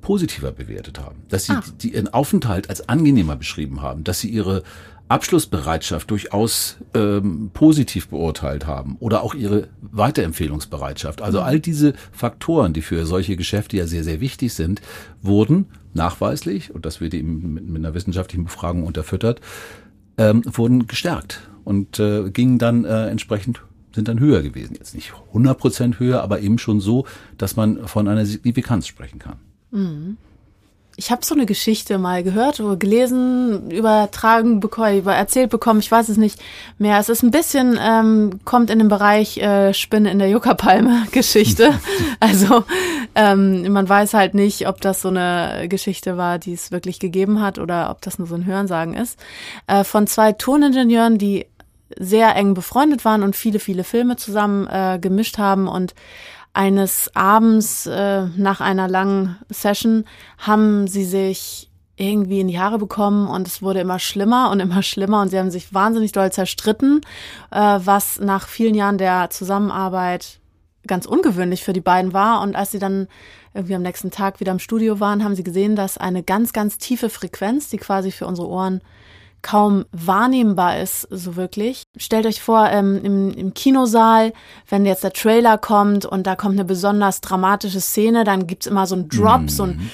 positiver 0.02 0.52
bewertet 0.52 1.00
haben, 1.00 1.22
dass 1.30 1.46
sie 1.46 1.52
ah. 1.52 1.62
die, 1.80 1.94
ihren 1.94 2.12
Aufenthalt 2.12 2.68
als 2.68 2.88
angenehmer 2.88 3.36
beschrieben 3.36 3.80
haben, 3.80 4.04
dass 4.04 4.20
sie 4.20 4.28
ihre 4.28 4.62
Abschlussbereitschaft 5.08 6.10
durchaus 6.10 6.76
ähm, 6.94 7.50
positiv 7.52 8.08
beurteilt 8.08 8.66
haben 8.66 8.96
oder 8.98 9.22
auch 9.22 9.34
ihre 9.34 9.68
Weiterempfehlungsbereitschaft. 9.80 11.22
Also 11.22 11.40
mhm. 11.40 11.44
all 11.44 11.60
diese 11.60 11.94
Faktoren, 12.12 12.72
die 12.72 12.82
für 12.82 13.04
solche 13.06 13.36
Geschäfte 13.36 13.76
ja 13.76 13.86
sehr, 13.86 14.04
sehr 14.04 14.20
wichtig 14.20 14.52
sind, 14.54 14.80
wurden 15.20 15.66
nachweislich, 15.94 16.74
und 16.74 16.86
das 16.86 17.00
wird 17.00 17.14
eben 17.14 17.54
mit, 17.54 17.68
mit 17.68 17.84
einer 17.84 17.94
wissenschaftlichen 17.94 18.44
Befragung 18.44 18.84
unterfüttert, 18.84 19.40
ähm, 20.18 20.42
wurden 20.46 20.86
gestärkt 20.86 21.40
und 21.64 21.98
äh, 21.98 22.30
gingen 22.30 22.58
dann 22.58 22.84
äh, 22.84 23.08
entsprechend 23.08 23.60
sind 23.94 24.08
dann 24.08 24.20
höher 24.20 24.40
gewesen. 24.40 24.74
Jetzt 24.74 24.94
nicht 24.94 25.12
100 25.28 25.58
Prozent 25.58 26.00
höher, 26.00 26.22
aber 26.22 26.40
eben 26.40 26.56
schon 26.58 26.80
so, 26.80 27.04
dass 27.36 27.56
man 27.56 27.86
von 27.86 28.08
einer 28.08 28.24
Signifikanz 28.24 28.86
sprechen 28.86 29.18
kann. 29.18 29.36
Mhm. 29.72 30.16
Ich 30.96 31.10
habe 31.10 31.24
so 31.24 31.34
eine 31.34 31.46
Geschichte 31.46 31.96
mal 31.96 32.22
gehört 32.22 32.60
oder 32.60 32.76
gelesen, 32.76 33.70
übertragen 33.70 34.60
bekommen, 34.60 34.98
über 34.98 35.14
erzählt 35.14 35.48
bekommen, 35.48 35.80
ich 35.80 35.90
weiß 35.90 36.10
es 36.10 36.18
nicht 36.18 36.38
mehr. 36.76 36.98
Es 36.98 37.08
ist 37.08 37.22
ein 37.22 37.30
bisschen, 37.30 37.78
ähm, 37.80 38.40
kommt 38.44 38.68
in 38.68 38.78
den 38.78 38.88
Bereich 38.88 39.38
äh, 39.38 39.72
Spinne 39.72 40.10
in 40.10 40.18
der 40.18 40.28
Juckerpalme-Geschichte. 40.28 41.72
also 42.20 42.64
ähm, 43.14 43.72
man 43.72 43.88
weiß 43.88 44.12
halt 44.12 44.34
nicht, 44.34 44.68
ob 44.68 44.82
das 44.82 45.00
so 45.00 45.08
eine 45.08 45.66
Geschichte 45.68 46.18
war, 46.18 46.38
die 46.38 46.52
es 46.52 46.70
wirklich 46.72 47.00
gegeben 47.00 47.40
hat 47.40 47.58
oder 47.58 47.90
ob 47.90 48.02
das 48.02 48.18
nur 48.18 48.28
so 48.28 48.34
ein 48.34 48.44
Hörensagen 48.44 48.92
ist. 48.92 49.18
Äh, 49.66 49.84
von 49.84 50.06
zwei 50.06 50.32
Toningenieuren, 50.32 51.16
die 51.16 51.46
sehr 51.98 52.36
eng 52.36 52.52
befreundet 52.52 53.04
waren 53.04 53.22
und 53.22 53.34
viele, 53.34 53.60
viele 53.60 53.84
Filme 53.84 54.16
zusammen 54.16 54.66
äh, 54.66 54.98
gemischt 55.00 55.38
haben 55.38 55.68
und 55.68 55.94
eines 56.54 57.10
Abends 57.14 57.86
äh, 57.86 58.26
nach 58.36 58.60
einer 58.60 58.88
langen 58.88 59.38
Session 59.48 60.04
haben 60.38 60.86
sie 60.86 61.04
sich 61.04 61.70
irgendwie 61.96 62.40
in 62.40 62.48
die 62.48 62.58
Haare 62.58 62.78
bekommen 62.78 63.28
und 63.28 63.46
es 63.46 63.62
wurde 63.62 63.80
immer 63.80 63.98
schlimmer 63.98 64.50
und 64.50 64.60
immer 64.60 64.82
schlimmer 64.82 65.22
und 65.22 65.28
sie 65.28 65.38
haben 65.38 65.50
sich 65.50 65.72
wahnsinnig 65.72 66.12
doll 66.12 66.32
zerstritten, 66.32 67.00
äh, 67.50 67.56
was 67.56 68.20
nach 68.20 68.48
vielen 68.48 68.74
Jahren 68.74 68.98
der 68.98 69.30
Zusammenarbeit 69.30 70.40
ganz 70.86 71.06
ungewöhnlich 71.06 71.62
für 71.62 71.72
die 71.72 71.80
beiden 71.80 72.12
war. 72.12 72.42
Und 72.42 72.56
als 72.56 72.72
sie 72.72 72.78
dann 72.78 73.08
irgendwie 73.54 73.74
am 73.74 73.82
nächsten 73.82 74.10
Tag 74.10 74.40
wieder 74.40 74.52
im 74.52 74.58
Studio 74.58 75.00
waren, 75.00 75.22
haben 75.22 75.36
sie 75.36 75.44
gesehen, 75.44 75.76
dass 75.76 75.98
eine 75.98 76.22
ganz, 76.22 76.52
ganz 76.52 76.78
tiefe 76.78 77.08
Frequenz, 77.08 77.68
die 77.68 77.76
quasi 77.76 78.10
für 78.10 78.26
unsere 78.26 78.48
Ohren 78.48 78.80
kaum 79.42 79.84
wahrnehmbar 79.92 80.80
ist, 80.80 81.02
so 81.10 81.36
wirklich. 81.36 81.82
Stellt 81.96 82.26
euch 82.26 82.40
vor, 82.40 82.68
ähm, 82.70 83.00
im, 83.02 83.30
im 83.32 83.54
Kinosaal, 83.54 84.32
wenn 84.68 84.86
jetzt 84.86 85.04
der 85.04 85.12
Trailer 85.12 85.58
kommt 85.58 86.06
und 86.06 86.26
da 86.26 86.36
kommt 86.36 86.54
eine 86.54 86.64
besonders 86.64 87.20
dramatische 87.20 87.80
Szene, 87.80 88.24
dann 88.24 88.46
gibt's 88.46 88.66
immer 88.66 88.86
so 88.86 88.96
ein 88.96 89.08
Drop, 89.08 89.42
mm. 89.42 89.48
so 89.48 89.64
ein 89.64 89.90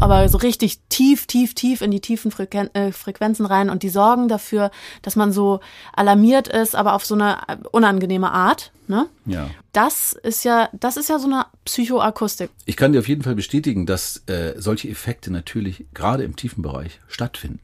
aber 0.00 0.28
so 0.28 0.38
richtig 0.38 0.80
tief, 0.88 1.26
tief, 1.26 1.54
tief 1.54 1.82
in 1.82 1.90
die 1.90 2.00
tiefen 2.00 2.30
Frequen 2.30 2.74
äh, 2.74 2.92
Frequenzen 2.92 3.46
rein 3.46 3.70
und 3.70 3.82
die 3.82 3.88
sorgen 3.88 4.28
dafür, 4.28 4.70
dass 5.02 5.14
man 5.14 5.32
so 5.32 5.60
alarmiert 5.92 6.48
ist, 6.48 6.74
aber 6.74 6.94
auf 6.94 7.04
so 7.04 7.14
eine 7.14 7.38
unangenehme 7.70 8.30
Art. 8.30 8.72
Ne? 8.88 9.08
Ja. 9.26 9.50
Das 9.72 10.12
ist 10.12 10.44
ja, 10.44 10.68
das 10.72 10.96
ist 10.96 11.08
ja 11.08 11.18
so 11.18 11.26
eine 11.26 11.46
Psychoakustik. 11.64 12.50
Ich 12.64 12.76
kann 12.76 12.92
dir 12.92 12.98
auf 13.00 13.08
jeden 13.08 13.22
Fall 13.22 13.34
bestätigen, 13.34 13.86
dass 13.86 14.22
äh, 14.26 14.54
solche 14.56 14.88
Effekte 14.88 15.30
natürlich 15.30 15.86
gerade 15.94 16.24
im 16.24 16.34
tiefen 16.34 16.62
Bereich 16.62 17.00
stattfinden. 17.06 17.60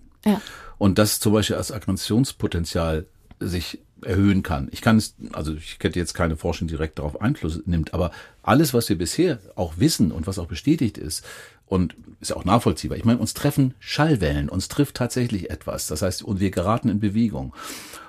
Und 0.78 0.98
das 0.98 1.20
zum 1.20 1.32
Beispiel 1.32 1.56
als 1.56 1.72
Aggressionspotenzial 1.72 3.06
sich 3.40 3.80
erhöhen 4.02 4.42
kann. 4.42 4.68
Ich 4.72 4.82
kann 4.82 4.98
es, 4.98 5.14
also 5.32 5.54
ich 5.54 5.78
hätte 5.80 5.98
jetzt 5.98 6.14
keine 6.14 6.36
Forschung 6.36 6.68
direkt 6.68 6.98
darauf 6.98 7.20
Einfluss 7.20 7.62
nimmt, 7.64 7.94
aber 7.94 8.10
alles, 8.42 8.74
was 8.74 8.88
wir 8.88 8.98
bisher 8.98 9.38
auch 9.54 9.74
wissen 9.78 10.12
und 10.12 10.26
was 10.26 10.38
auch 10.38 10.46
bestätigt 10.46 10.98
ist 10.98 11.24
und 11.66 11.96
ist 12.20 12.34
auch 12.34 12.44
nachvollziehbar. 12.44 12.98
Ich 12.98 13.04
meine, 13.04 13.18
uns 13.18 13.34
treffen 13.34 13.74
Schallwellen, 13.80 14.48
uns 14.48 14.68
trifft 14.68 14.96
tatsächlich 14.96 15.50
etwas. 15.50 15.86
Das 15.86 16.02
heißt, 16.02 16.22
und 16.22 16.40
wir 16.40 16.50
geraten 16.50 16.88
in 16.88 17.00
Bewegung. 17.00 17.54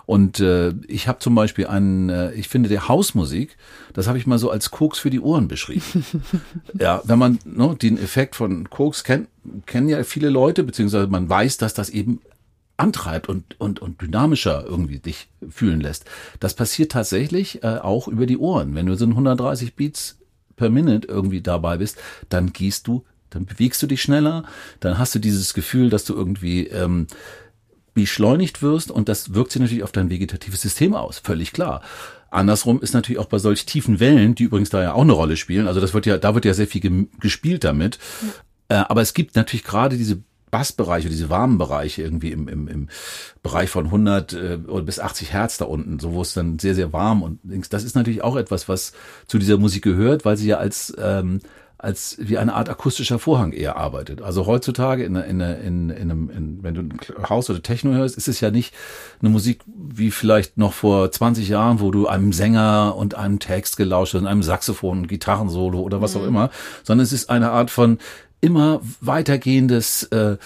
Und 0.08 0.40
äh, 0.40 0.74
ich 0.88 1.10
habe 1.10 1.20
zum 1.20 1.36
Beispiel 1.36 1.68
einen, 1.68 2.08
äh, 2.10 2.32
ich 2.32 2.48
finde 2.48 2.70
der 2.70 2.88
Hausmusik, 2.88 3.58
das 3.92 4.08
habe 4.08 4.18
ich 4.18 4.26
mal 4.26 4.40
so 4.40 4.50
als 4.50 4.72
Koks 4.72 5.00
für 5.00 5.10
die 5.10 5.20
Ohren 5.20 5.50
beschrieben. 5.50 6.06
ja, 6.80 7.02
wenn 7.04 7.20
man 7.20 7.40
ne, 7.44 7.76
den 7.76 7.98
Effekt 7.98 8.38
von 8.38 8.70
Koks 8.70 9.04
kennt, 9.04 9.28
kennen 9.66 9.90
ja 9.90 10.02
viele 10.06 10.30
Leute, 10.30 10.64
beziehungsweise 10.64 11.08
man 11.08 11.30
weiß, 11.30 11.58
dass 11.58 11.74
das 11.74 11.90
eben 11.90 12.22
antreibt 12.78 13.28
und, 13.28 13.60
und, 13.60 13.82
und 13.82 14.02
dynamischer 14.02 14.64
irgendwie 14.66 15.00
dich 15.00 15.28
fühlen 15.50 15.82
lässt. 15.82 16.06
Das 16.40 16.54
passiert 16.54 16.94
tatsächlich 16.94 17.62
äh, 17.66 17.80
auch 17.80 18.08
über 18.08 18.28
die 18.28 18.38
Ohren. 18.38 18.76
Wenn 18.76 18.86
du 18.86 18.96
so 18.96 19.06
130 19.06 19.76
Beats 19.76 20.20
per 20.56 20.70
Minute 20.70 21.06
irgendwie 21.06 21.42
dabei 21.42 21.80
bist, 21.80 21.98
dann 22.30 22.54
gehst 22.54 22.88
du, 22.88 23.04
dann 23.30 23.46
bewegst 23.46 23.84
du 23.84 23.88
dich 23.88 24.02
schneller, 24.02 24.46
dann 24.80 24.98
hast 24.98 25.14
du 25.16 25.20
dieses 25.20 25.54
Gefühl, 25.54 25.90
dass 25.90 26.06
du 26.06 26.14
irgendwie 26.14 26.68
ähm, 26.68 27.08
beschleunigt 28.02 28.62
wirst 28.62 28.92
und 28.92 29.10
das 29.10 29.34
wirkt 29.34 29.52
sich 29.52 29.62
natürlich 29.62 29.84
auf 29.84 29.92
dein 29.92 30.10
vegetatives 30.10 30.62
System 30.62 30.94
aus, 30.94 31.20
völlig 31.20 31.52
klar. 31.52 31.82
Andersrum 32.30 32.82
ist 32.82 32.94
natürlich 32.94 33.20
auch 33.20 33.26
bei 33.26 33.40
solch 33.40 33.66
tiefen 33.66 34.00
Wellen, 34.00 34.36
die 34.36 34.44
übrigens 34.44 34.70
da 34.70 34.84
ja 34.84 34.94
auch 34.94 35.02
eine 35.02 35.14
Rolle 35.14 35.38
spielen, 35.38 35.68
also 35.68 35.80
das 35.80 35.94
wird 35.94 36.06
ja, 36.06 36.18
da 36.18 36.36
wird 36.36 36.46
ja 36.46 36.54
sehr 36.54 36.68
viel 36.68 37.08
gespielt 37.20 37.64
damit. 37.64 37.98
Ja. 38.70 38.82
Äh, 38.82 38.86
aber 38.88 39.02
es 39.02 39.14
gibt 39.14 39.36
natürlich 39.36 39.64
gerade 39.64 39.98
diese 39.98 40.22
Bassbereiche, 40.52 41.10
diese 41.10 41.30
warmen 41.30 41.58
Bereiche 41.58 42.04
irgendwie 42.04 42.32
im, 42.32 42.48
im, 42.48 42.68
im 42.68 42.90
Bereich 43.44 43.70
von 43.70 43.86
100 43.86 44.34
äh, 44.34 44.58
bis 44.86 45.00
80 45.00 45.34
Hertz 45.34 45.58
da 45.58 45.66
unten, 45.66 46.00
so 46.00 46.14
wo 46.14 46.22
es 46.22 46.34
dann 46.34 46.60
sehr, 46.60 46.76
sehr 46.76 46.94
warm 46.94 47.24
und 47.24 47.40
das 47.72 47.84
ist 47.84 47.96
natürlich 47.96 48.24
auch 48.24 48.36
etwas, 48.36 48.70
was 48.70 48.94
zu 49.28 49.40
dieser 49.40 49.58
Musik 49.58 49.84
gehört, 49.84 50.24
weil 50.24 50.38
sie 50.38 50.48
ja 50.48 50.58
als 50.58 50.94
ähm, 51.00 51.40
als 51.80 52.18
wie 52.20 52.40
eine 52.40 52.56
Art 52.56 52.70
akustischer 52.70 53.20
Vorhang 53.20 53.52
eher 53.52 53.78
arbeitet. 53.78 54.22
Also 54.22 54.48
heutzutage, 54.48 55.04
in, 55.04 55.16
in, 55.16 55.40
in, 55.40 55.90
in 55.90 56.12
einem, 56.12 56.30
in, 56.30 56.64
wenn 56.64 56.74
du 56.74 56.82
ein 56.82 57.30
Haus 57.30 57.50
oder 57.50 57.62
Techno 57.62 57.94
hörst, 57.94 58.18
ist 58.18 58.28
es 58.28 58.42
ja 58.42 58.50
nicht 58.50 58.74
eine 59.22 59.30
Musik 59.30 59.60
wie 59.68 60.10
vielleicht 60.10 60.58
noch 60.58 60.74
vor 60.74 61.12
20 61.12 61.48
Jahren, 61.48 61.80
wo 61.80 61.92
du 61.92 62.08
einem 62.08 62.34
Sänger 62.34 62.96
und 62.98 63.14
einem 63.14 63.38
Text 63.38 63.78
gelauscht 63.78 64.16
hast, 64.16 64.26
einem 64.26 64.42
Saxophon, 64.42 65.08
Gitarrensolo 65.08 65.80
oder 65.80 66.02
was 66.02 66.16
mhm. 66.16 66.22
auch 66.22 66.26
immer, 66.26 66.50
sondern 66.84 67.04
es 67.04 67.14
ist 67.14 67.30
eine 67.30 67.52
Art 67.52 67.70
von 67.70 68.00
immer 68.42 68.82
weitergehendes, 69.02 70.04
äh, 70.04 70.38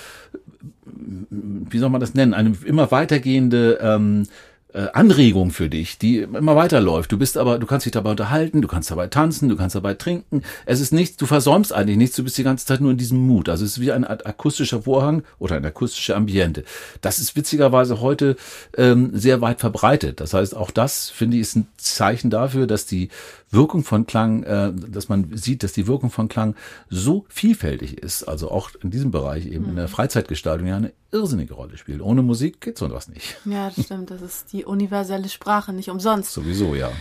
wie 0.84 1.78
soll 1.78 1.90
man 1.90 2.02
das 2.02 2.14
nennen, 2.14 2.34
eine 2.34 2.56
immer 2.66 2.92
weitergehende 2.92 3.80
ähm, 3.82 4.28
äh, 4.74 4.88
Anregung 4.94 5.52
für 5.52 5.70
dich, 5.70 5.98
die 5.98 6.20
immer 6.20 6.56
weiterläuft. 6.56 7.12
Du 7.12 7.18
bist 7.18 7.38
aber, 7.38 7.60
du 7.60 7.68
kannst 7.68 7.86
dich 7.86 7.92
dabei 7.92 8.12
unterhalten, 8.12 8.62
du 8.62 8.68
kannst 8.68 8.92
dabei 8.92 9.08
tanzen, 9.08 9.50
du 9.50 9.56
kannst 9.56 9.76
dabei 9.76 9.94
trinken. 9.94 10.44
Es 10.66 10.80
ist 10.80 10.94
nichts, 10.94 11.18
du 11.18 11.26
versäumst 11.26 11.74
eigentlich 11.74 11.98
nichts, 11.98 12.16
du 12.16 12.24
bist 12.24 12.38
die 12.38 12.44
ganze 12.44 12.66
Zeit 12.66 12.82
nur 12.82 12.92
in 12.92 12.98
diesem 12.98 13.20
Mut. 13.26 13.50
Also 13.50 13.66
es 13.66 13.74
ist 13.74 13.82
wie 13.82 13.92
ein 13.92 14.06
akustischer 14.06 14.84
Vorhang 14.84 15.24
oder 15.40 15.56
ein 15.56 15.66
akustische 15.66 16.16
Ambiente. 16.16 16.64
Das 17.02 17.20
ist 17.20 17.36
witzigerweise 17.36 18.02
heute 18.02 18.36
ähm, 18.78 19.12
sehr 19.14 19.42
weit 19.42 19.60
verbreitet. 19.60 20.20
Das 20.20 20.34
heißt, 20.34 20.56
auch 20.56 20.72
das, 20.72 21.10
finde 21.10 21.38
ich, 21.38 21.42
ist 21.42 21.56
ein 21.56 21.68
Zeichen 21.78 22.30
dafür, 22.30 22.68
dass 22.68 22.86
die 22.86 23.10
Wirkung 23.50 23.84
von 23.84 24.08
Klang, 24.08 24.44
äh, 24.44 24.72
dass 24.74 25.10
man 25.10 25.36
sieht, 25.36 25.64
dass 25.64 25.74
die 25.74 25.88
Wirkung 25.88 26.10
von 26.10 26.30
Klang 26.30 26.56
so 26.90 27.26
vielfältig 27.28 27.98
ist, 27.98 28.24
also 28.24 28.50
auch 28.50 28.72
in 28.82 28.92
diesem 28.92 29.12
Bereich 29.12 29.46
eben 29.46 29.70
in 29.70 29.76
der 29.76 29.88
mhm. 29.88 29.92
Freizeitgestaltung 29.92 30.68
ja 30.68 30.78
eine 30.78 30.94
irrsinnige 31.12 31.54
Rolle 31.54 31.78
spielt. 31.78 32.02
Ohne 32.02 32.22
Musik 32.22 32.62
geht 32.62 32.78
sowas 32.78 33.08
nicht. 33.08 33.38
Ja, 33.46 33.70
das 33.70 33.86
stimmt. 33.86 34.12
Das 34.12 34.22
ist 34.22 34.54
die 34.54 34.66
universelle 34.66 35.30
Sprache, 35.30 35.74
nicht 35.74 35.90
umsonst. 35.90 36.32
Sowieso, 36.34 36.76
ja. 36.76 36.92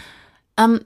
Ähm, 0.57 0.81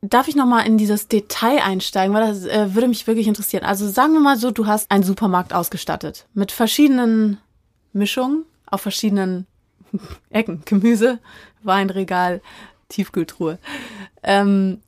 darf 0.00 0.28
ich 0.28 0.36
nochmal 0.36 0.66
in 0.66 0.78
dieses 0.78 1.08
Detail 1.08 1.62
einsteigen, 1.62 2.14
weil 2.14 2.26
das 2.26 2.44
äh, 2.44 2.74
würde 2.74 2.88
mich 2.88 3.06
wirklich 3.06 3.26
interessieren. 3.26 3.64
Also 3.64 3.88
sagen 3.88 4.12
wir 4.12 4.20
mal 4.20 4.36
so, 4.36 4.50
du 4.50 4.66
hast 4.66 4.90
einen 4.90 5.02
Supermarkt 5.02 5.52
ausgestattet 5.52 6.26
mit 6.34 6.52
verschiedenen 6.52 7.38
Mischungen 7.92 8.44
auf 8.66 8.80
verschiedenen 8.80 9.46
Ecken. 10.30 10.62
Gemüse, 10.64 11.18
Weinregal, 11.62 12.40
Tiefkühltruhe. 12.88 13.58
Ähm, 14.22 14.80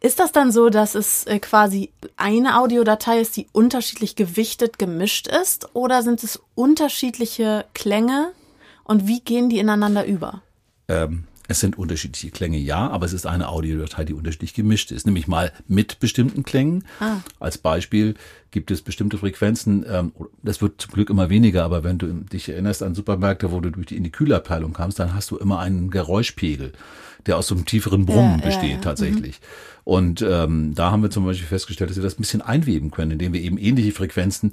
ist 0.00 0.20
das 0.20 0.32
dann 0.32 0.52
so, 0.52 0.68
dass 0.68 0.94
es 0.94 1.24
äh, 1.26 1.38
quasi 1.38 1.90
eine 2.16 2.58
Audiodatei 2.58 3.20
ist, 3.20 3.36
die 3.36 3.46
unterschiedlich 3.52 4.14
gewichtet 4.16 4.78
gemischt 4.78 5.26
ist? 5.26 5.74
Oder 5.74 6.02
sind 6.02 6.22
es 6.22 6.40
unterschiedliche 6.54 7.64
Klänge? 7.74 8.32
Und 8.84 9.06
wie 9.06 9.20
gehen 9.20 9.48
die 9.48 9.58
ineinander 9.58 10.04
über? 10.04 10.42
Ähm, 10.88 11.24
es 11.48 11.60
sind 11.60 11.78
unterschiedliche 11.78 12.30
Klänge, 12.30 12.58
ja, 12.58 12.88
aber 12.88 13.06
es 13.06 13.12
ist 13.12 13.26
eine 13.26 13.48
Audiodatei, 13.48 14.04
die 14.04 14.14
unterschiedlich 14.14 14.54
gemischt 14.54 14.90
ist. 14.90 15.06
Nämlich 15.06 15.28
mal 15.28 15.52
mit 15.68 16.00
bestimmten 16.00 16.42
Klängen. 16.42 16.84
Ah. 17.00 17.18
Als 17.38 17.58
Beispiel 17.58 18.14
gibt 18.50 18.70
es 18.70 18.82
bestimmte 18.82 19.18
Frequenzen, 19.18 19.84
ähm, 19.88 20.12
das 20.42 20.62
wird 20.62 20.80
zum 20.80 20.92
Glück 20.92 21.10
immer 21.10 21.28
weniger, 21.28 21.64
aber 21.64 21.84
wenn 21.84 21.98
du 21.98 22.06
dich 22.06 22.48
erinnerst 22.48 22.82
an 22.82 22.94
Supermärkte, 22.94 23.52
wo 23.52 23.60
du 23.60 23.70
durch 23.70 23.86
die, 23.86 23.96
in 23.96 24.04
die 24.04 24.10
Kühlabteilung 24.10 24.72
kamst, 24.72 24.98
dann 24.98 25.14
hast 25.14 25.30
du 25.30 25.36
immer 25.36 25.58
einen 25.58 25.90
Geräuschpegel, 25.90 26.72
der 27.26 27.36
aus 27.36 27.48
so 27.48 27.54
einem 27.54 27.66
tieferen 27.66 28.06
Brummen 28.06 28.38
ja, 28.38 28.46
besteht 28.46 28.70
ja, 28.70 28.76
ja. 28.76 28.80
tatsächlich. 28.80 29.40
Mhm. 29.40 29.80
Und 29.84 30.22
ähm, 30.22 30.74
da 30.74 30.90
haben 30.90 31.02
wir 31.02 31.10
zum 31.10 31.26
Beispiel 31.26 31.46
festgestellt, 31.46 31.90
dass 31.90 31.96
wir 31.96 32.02
das 32.02 32.14
ein 32.14 32.22
bisschen 32.22 32.42
einweben 32.42 32.90
können, 32.90 33.12
indem 33.12 33.32
wir 33.32 33.40
eben 33.40 33.58
ähnliche 33.58 33.92
Frequenzen 33.92 34.52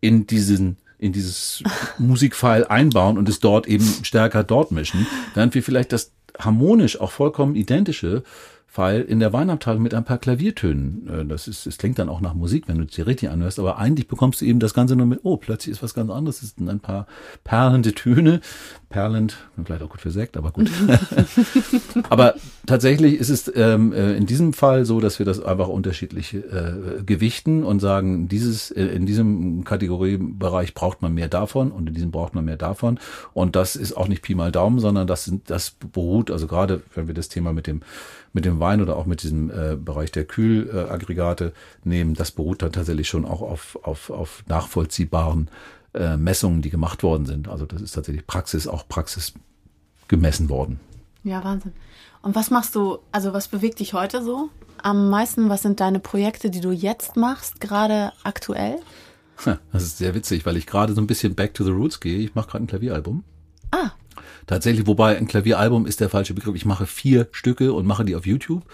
in 0.00 0.26
diesen 0.26 0.76
in 0.98 1.12
dieses 1.12 1.62
Musikfile 1.98 2.70
einbauen 2.70 3.18
und 3.18 3.28
es 3.28 3.40
dort 3.40 3.66
eben 3.66 3.84
stärker 4.02 4.44
dort 4.44 4.70
mischen, 4.70 5.06
während 5.34 5.54
wir 5.54 5.62
vielleicht 5.62 5.92
das 5.92 6.12
harmonisch 6.44 7.00
auch 7.00 7.10
vollkommen 7.10 7.54
identische 7.54 8.22
Fall 8.72 9.02
in 9.02 9.20
der 9.20 9.34
Weinabteilung 9.34 9.82
mit 9.82 9.92
ein 9.92 10.04
paar 10.04 10.16
Klaviertönen. 10.16 11.06
Äh, 11.06 11.26
das 11.26 11.46
ist, 11.46 11.66
es 11.66 11.76
klingt 11.76 11.98
dann 11.98 12.08
auch 12.08 12.22
nach 12.22 12.32
Musik, 12.32 12.68
wenn 12.68 12.78
du 12.78 12.84
es 12.84 12.92
dir 12.92 13.06
richtig 13.06 13.28
anhörst, 13.28 13.58
aber 13.58 13.76
eigentlich 13.76 14.08
bekommst 14.08 14.40
du 14.40 14.46
eben 14.46 14.60
das 14.60 14.72
Ganze 14.72 14.96
nur 14.96 15.04
mit, 15.04 15.20
oh, 15.24 15.36
plötzlich 15.36 15.72
ist 15.72 15.82
was 15.82 15.92
ganz 15.92 16.10
anderes. 16.10 16.42
Es 16.42 16.54
sind 16.56 16.70
ein 16.70 16.80
paar 16.80 17.06
perlende 17.44 17.92
Töne. 17.92 18.40
Perlend, 18.88 19.36
vielleicht 19.62 19.82
auch 19.82 19.90
gut 19.90 20.00
für 20.00 20.10
Sekt, 20.10 20.38
aber 20.38 20.52
gut. 20.52 20.70
aber 22.08 22.34
tatsächlich 22.64 23.20
ist 23.20 23.28
es 23.28 23.52
ähm, 23.54 23.92
äh, 23.92 24.14
in 24.14 24.24
diesem 24.24 24.54
Fall 24.54 24.86
so, 24.86 25.00
dass 25.00 25.18
wir 25.18 25.26
das 25.26 25.38
einfach 25.42 25.68
unterschiedlich 25.68 26.32
äh, 26.32 27.02
gewichten 27.04 27.64
und 27.64 27.80
sagen, 27.80 28.28
dieses, 28.28 28.70
äh, 28.70 28.86
in 28.86 29.04
diesem 29.04 29.64
Kategoriebereich 29.64 30.72
braucht 30.72 31.02
man 31.02 31.12
mehr 31.12 31.28
davon 31.28 31.72
und 31.72 31.88
in 31.88 31.94
diesem 31.94 32.10
braucht 32.10 32.34
man 32.34 32.46
mehr 32.46 32.56
davon. 32.56 32.98
Und 33.34 33.54
das 33.54 33.76
ist 33.76 33.94
auch 33.98 34.08
nicht 34.08 34.22
Pi 34.22 34.34
mal 34.34 34.50
Daumen, 34.50 34.78
sondern 34.78 35.06
das 35.06 35.26
sind, 35.26 35.50
das 35.50 35.72
beruht, 35.92 36.30
also 36.30 36.46
gerade 36.46 36.80
wenn 36.94 37.06
wir 37.06 37.14
das 37.14 37.28
Thema 37.28 37.52
mit 37.52 37.66
dem 37.66 37.82
mit 38.32 38.44
dem 38.44 38.60
Wein 38.60 38.80
oder 38.80 38.96
auch 38.96 39.06
mit 39.06 39.22
diesem 39.22 39.50
äh, 39.50 39.76
Bereich 39.76 40.10
der 40.12 40.24
Kühlaggregate 40.24 41.52
nehmen, 41.84 42.14
das 42.14 42.30
beruht 42.30 42.62
dann 42.62 42.72
tatsächlich 42.72 43.08
schon 43.08 43.24
auch 43.24 43.42
auf, 43.42 43.78
auf, 43.82 44.10
auf 44.10 44.44
nachvollziehbaren 44.48 45.48
äh, 45.94 46.16
Messungen, 46.16 46.62
die 46.62 46.70
gemacht 46.70 47.02
worden 47.02 47.26
sind. 47.26 47.48
Also 47.48 47.66
das 47.66 47.82
ist 47.82 47.92
tatsächlich 47.92 48.26
Praxis, 48.26 48.66
auch 48.66 48.88
Praxis 48.88 49.34
gemessen 50.08 50.48
worden. 50.48 50.80
Ja, 51.24 51.44
Wahnsinn. 51.44 51.72
Und 52.22 52.34
was 52.34 52.50
machst 52.50 52.74
du, 52.74 52.98
also 53.10 53.32
was 53.32 53.48
bewegt 53.48 53.80
dich 53.80 53.94
heute 53.94 54.22
so 54.22 54.48
am 54.82 55.10
meisten? 55.10 55.48
Was 55.48 55.62
sind 55.62 55.80
deine 55.80 56.00
Projekte, 56.00 56.50
die 56.50 56.60
du 56.60 56.70
jetzt 56.70 57.16
machst, 57.16 57.60
gerade 57.60 58.12
aktuell? 58.24 58.78
Das 59.72 59.82
ist 59.82 59.98
sehr 59.98 60.14
witzig, 60.14 60.46
weil 60.46 60.56
ich 60.56 60.66
gerade 60.66 60.94
so 60.94 61.00
ein 61.00 61.06
bisschen 61.06 61.34
back 61.34 61.54
to 61.54 61.64
the 61.64 61.70
roots 61.70 61.98
gehe. 62.00 62.18
Ich 62.18 62.34
mache 62.34 62.50
gerade 62.50 62.64
ein 62.64 62.68
Klavieralbum. 62.68 63.24
Ah. 63.72 63.90
Tatsächlich, 64.46 64.86
wobei 64.86 65.16
ein 65.16 65.26
Klavieralbum 65.26 65.86
ist 65.86 66.00
der 66.00 66.08
falsche 66.08 66.34
Begriff. 66.34 66.54
Ich 66.54 66.64
mache 66.64 66.86
vier 66.86 67.28
Stücke 67.32 67.72
und 67.72 67.86
mache 67.86 68.04
die 68.04 68.14
auf 68.14 68.26
YouTube. 68.26 68.64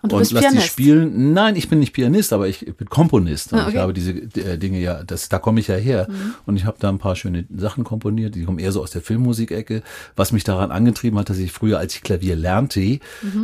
Und, 0.00 0.12
und 0.12 0.30
lass 0.30 0.42
Pianist. 0.42 0.64
die 0.64 0.68
spielen. 0.68 1.32
Nein, 1.32 1.56
ich 1.56 1.68
bin 1.68 1.80
nicht 1.80 1.92
Pianist, 1.92 2.32
aber 2.32 2.46
ich 2.46 2.60
bin 2.76 2.88
Komponist. 2.88 3.52
Und 3.52 3.58
ah, 3.58 3.62
okay. 3.62 3.72
ich 3.72 3.78
habe 3.78 3.92
diese 3.92 4.12
äh, 4.12 4.56
Dinge 4.56 4.78
ja, 4.78 5.02
das, 5.02 5.28
da 5.28 5.38
komme 5.38 5.58
ich 5.58 5.66
ja 5.66 5.74
her. 5.74 6.06
Mhm. 6.08 6.34
Und 6.46 6.56
ich 6.56 6.66
habe 6.66 6.76
da 6.78 6.88
ein 6.88 6.98
paar 6.98 7.16
schöne 7.16 7.46
Sachen 7.54 7.82
komponiert, 7.82 8.36
die 8.36 8.44
kommen 8.44 8.60
eher 8.60 8.70
so 8.70 8.80
aus 8.80 8.92
der 8.92 9.02
Filmmusikecke. 9.02 9.82
Was 10.14 10.30
mich 10.30 10.44
daran 10.44 10.70
angetrieben 10.70 11.18
hat, 11.18 11.30
dass 11.30 11.38
ich 11.38 11.50
früher, 11.50 11.78
als 11.78 11.96
ich 11.96 12.02
Klavier 12.02 12.36
lernte, 12.36 12.80
mhm. 12.80 13.00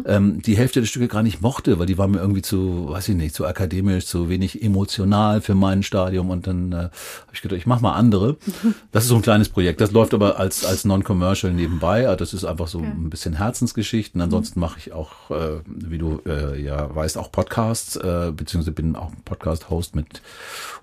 ähm, 0.07 0.43
die 0.43 0.57
Hälfte 0.57 0.81
der 0.81 0.87
Stücke 0.87 1.09
gar 1.09 1.25
nicht 1.25 1.43
mochte, 1.43 1.79
weil 1.81 1.87
die 1.87 1.99
waren 1.99 2.13
mir 2.13 2.19
irgendwie 2.19 2.43
zu, 2.43 2.89
weiß 2.89 3.09
ich 3.09 3.17
nicht, 3.17 3.35
zu 3.35 3.47
akademisch, 3.47 4.07
zu 4.07 4.29
wenig 4.29 4.63
emotional 4.63 5.41
für 5.41 5.57
mein 5.57 5.83
Stadium. 5.83 6.31
Und 6.31 6.47
dann 6.47 6.71
äh, 6.71 6.77
habe 6.77 6.91
ich 7.33 7.43
gedacht, 7.43 7.59
ich 7.59 7.67
mache 7.67 7.83
mal 7.83 7.95
andere. 7.95 8.37
Mhm. 8.63 8.75
Das 8.93 9.05
ist 9.05 9.09
so 9.09 9.17
ein 9.17 9.23
kleines 9.23 9.49
Projekt. 9.49 9.81
Das 9.81 9.91
läuft 9.91 10.15
aber 10.15 10.39
als, 10.39 10.65
als 10.65 10.85
Non-Commercial 10.85 11.53
nebenbei. 11.53 12.07
Also 12.07 12.17
das 12.17 12.33
ist 12.33 12.45
einfach 12.45 12.69
so 12.69 12.79
okay. 12.79 12.87
ein 12.87 13.11
bisschen 13.11 13.35
Herzensgeschichten. 13.35 14.21
Ansonsten 14.21 14.61
mache 14.61 14.79
ich 14.79 14.93
auch, 14.93 15.31
äh, 15.31 15.61
wie 15.67 15.99
du 15.99 16.21
äh, 16.25 16.44
äh, 16.53 16.61
ja 16.61 16.95
weißt, 16.95 17.19
auch 17.19 17.33
Podcasts, 17.33 17.97
äh, 17.97 18.33
beziehungsweise 18.35 18.73
bin 18.73 18.97
auch 18.97 19.13
Podcast-Host 19.25 19.97
mit 19.97 20.23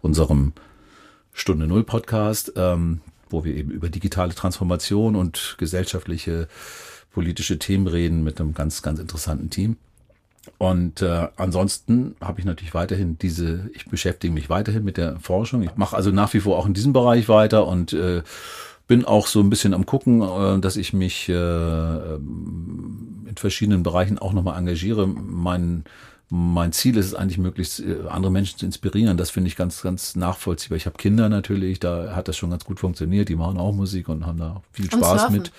unserem 0.01 0.53
Stunde 1.33 1.67
Null 1.67 1.83
Podcast, 1.83 2.53
ähm, 2.55 3.01
wo 3.29 3.43
wir 3.43 3.55
eben 3.55 3.71
über 3.71 3.89
digitale 3.89 4.35
Transformation 4.35 5.15
und 5.15 5.55
gesellschaftliche, 5.57 6.47
politische 7.13 7.59
Themen 7.59 7.87
reden 7.87 8.23
mit 8.23 8.39
einem 8.39 8.53
ganz, 8.53 8.81
ganz 8.81 8.99
interessanten 8.99 9.49
Team. 9.49 9.77
Und 10.57 11.01
äh, 11.01 11.27
ansonsten 11.35 12.15
habe 12.19 12.39
ich 12.39 12.45
natürlich 12.45 12.73
weiterhin 12.73 13.17
diese, 13.17 13.69
ich 13.73 13.85
beschäftige 13.85 14.33
mich 14.33 14.49
weiterhin 14.49 14.83
mit 14.83 14.97
der 14.97 15.19
Forschung. 15.19 15.61
Ich 15.61 15.75
mache 15.75 15.95
also 15.95 16.11
nach 16.11 16.33
wie 16.33 16.39
vor 16.39 16.57
auch 16.57 16.65
in 16.65 16.73
diesem 16.73 16.93
Bereich 16.93 17.29
weiter 17.29 17.67
und 17.67 17.93
äh, 17.93 18.23
bin 18.91 19.05
auch 19.05 19.27
so 19.27 19.39
ein 19.39 19.49
bisschen 19.49 19.73
am 19.73 19.85
gucken, 19.85 20.21
äh, 20.21 20.59
dass 20.59 20.75
ich 20.75 20.91
mich 20.91 21.29
äh, 21.29 21.33
ähm, 21.33 23.25
in 23.25 23.37
verschiedenen 23.37 23.83
Bereichen 23.83 24.19
auch 24.19 24.33
nochmal 24.33 24.59
engagiere. 24.59 25.07
Mein 25.07 25.85
mein 26.33 26.71
Ziel 26.71 26.95
ist 26.95 27.07
es 27.07 27.13
eigentlich, 27.13 27.37
möglichst 27.37 27.81
äh, 27.81 28.07
andere 28.07 28.31
Menschen 28.31 28.57
zu 28.57 28.65
inspirieren. 28.65 29.17
Das 29.17 29.29
finde 29.29 29.49
ich 29.49 29.57
ganz, 29.57 29.81
ganz 29.81 30.15
nachvollziehbar. 30.15 30.77
Ich 30.77 30.85
habe 30.85 30.95
Kinder 30.97 31.27
natürlich, 31.27 31.81
da 31.81 32.15
hat 32.15 32.29
das 32.29 32.37
schon 32.37 32.49
ganz 32.51 32.63
gut 32.63 32.79
funktioniert. 32.79 33.27
Die 33.27 33.35
machen 33.35 33.57
auch 33.57 33.73
Musik 33.73 34.07
und 34.07 34.25
haben 34.25 34.39
da 34.39 34.61
viel 34.71 34.89
Spaß 34.89 35.29
mit. 35.29 35.51